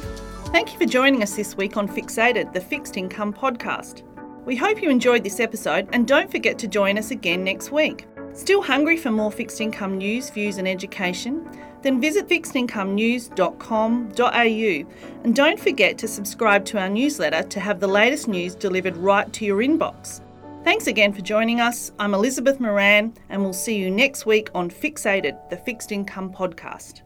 Thank 0.56 0.72
you 0.72 0.80
for 0.80 0.86
joining 0.86 1.22
us 1.22 1.36
this 1.36 1.58
week 1.58 1.76
on 1.76 1.88
Fixated, 1.88 2.54
the 2.54 2.62
fixed 2.62 2.96
income 2.96 3.34
podcast. 3.34 4.04
We 4.46 4.56
hope 4.56 4.82
you 4.82 4.90
enjoyed 4.90 5.24
this 5.24 5.40
episode 5.42 5.90
and 5.92 6.08
don't 6.08 6.32
forget 6.32 6.58
to 6.60 6.68
join 6.68 6.98
us 6.98 7.12
again 7.12 7.44
next 7.44 7.72
week. 7.72 8.08
Still 8.34 8.62
hungry 8.62 8.96
for 8.96 9.12
more 9.12 9.32
fixed 9.32 9.60
income 9.60 9.98
news, 9.98 10.30
views, 10.30 10.58
and 10.58 10.68
education? 10.68 11.46
Then 11.82 12.02
visit 12.02 12.28
fixedincomenews.com.au 12.28 15.24
and 15.24 15.36
don't 15.36 15.60
forget 15.60 15.98
to 15.98 16.08
subscribe 16.08 16.64
to 16.66 16.80
our 16.80 16.90
newsletter 16.90 17.42
to 17.44 17.60
have 17.60 17.80
the 17.80 17.88
latest 17.88 18.28
news 18.28 18.56
delivered 18.56 18.98
right 18.98 19.32
to 19.34 19.46
your 19.46 19.60
inbox. 19.60 20.22
Thanks 20.64 20.88
again 20.88 21.12
for 21.12 21.22
joining 21.22 21.60
us. 21.60 21.92
I'm 21.98 22.14
Elizabeth 22.14 22.60
Moran, 22.60 23.16
and 23.30 23.42
we'll 23.42 23.52
see 23.52 23.78
you 23.78 23.90
next 23.90 24.28
week 24.28 24.52
on 24.54 24.70
Fixated, 24.70 25.50
the 25.50 25.58
fixed 25.58 25.92
income 25.92 26.32
podcast. 26.32 27.02